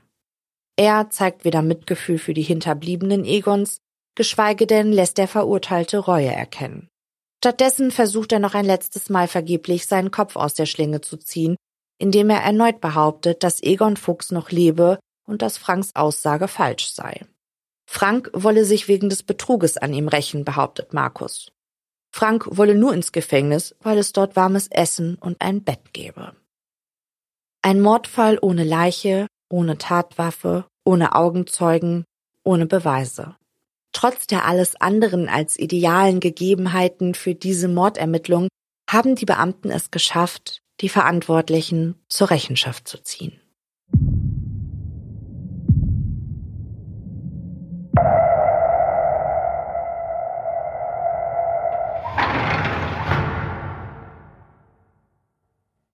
Er 0.77 1.11
zeigt 1.11 1.45
weder 1.45 1.62
Mitgefühl 1.62 2.19
für 2.19 2.35
die 2.35 2.43
Hinterbliebenen 2.43 3.25
Egons, 3.25 3.81
geschweige 4.14 4.66
denn 4.66 4.92
lässt 4.92 5.18
der 5.18 5.29
Verurteilte 5.29 5.98
Reue 5.98 6.33
erkennen. 6.33 6.88
Stattdessen 7.42 7.90
versucht 7.90 8.33
er 8.33 8.38
noch 8.38 8.55
ein 8.55 8.64
letztes 8.64 9.11
Mal 9.11 9.29
vergeblich 9.29 9.87
seinen 9.87 10.11
Kopf 10.11 10.37
aus 10.37 10.55
der 10.55 10.66
Schlinge 10.66 11.00
zu 11.00 11.16
ziehen 11.16 11.57
indem 11.98 12.31
er 12.31 12.42
erneut 12.42 12.81
behauptet, 12.81 13.42
dass 13.42 13.62
Egon 13.62 13.96
Fuchs 13.96 14.31
noch 14.31 14.50
lebe 14.50 14.98
und 15.27 15.42
dass 15.42 15.59
Franks 15.59 15.94
Aussage 15.94 16.48
falsch 16.48 16.90
sei. 16.90 17.27
Frank 17.87 18.31
wolle 18.33 18.64
sich 18.64 18.88
wegen 18.88 19.09
des 19.09 19.22
Betruges 19.22 19.77
an 19.77 19.92
ihm 19.92 20.09
rächen, 20.09 20.44
behauptet 20.44 20.92
Markus. 20.92 21.53
Frank 22.12 22.46
wolle 22.50 22.74
nur 22.74 22.94
ins 22.94 23.12
Gefängnis, 23.12 23.74
weil 23.81 23.98
es 23.98 24.12
dort 24.12 24.37
warmes 24.37 24.68
Essen 24.68 25.16
und 25.16 25.40
ein 25.40 25.62
Bett 25.62 25.92
gäbe. 25.92 26.35
Ein 27.62 27.81
Mordfall 27.81 28.38
ohne 28.40 28.64
Leiche, 28.64 29.27
ohne 29.50 29.79
Tatwaffe, 29.79 30.66
ohne 30.85 31.14
Augenzeugen, 31.14 32.05
ohne 32.42 32.66
Beweise. 32.66 33.37
Trotz 33.95 34.27
der 34.27 34.45
alles 34.45 34.79
anderen 34.79 35.29
als 35.31 35.59
idealen 35.59 36.21
Gegebenheiten 36.21 37.15
für 37.15 37.35
diese 37.35 37.69
Mordermittlung 37.69 38.49
haben 38.90 39.15
die 39.15 39.25
Beamten 39.25 39.71
es 39.71 39.90
geschafft, 39.90 40.61
die 40.81 40.90
Verantwortlichen 40.90 41.95
zur 42.09 42.31
Rechenschaft 42.31 42.87
zu 42.87 43.03
ziehen. 43.03 43.40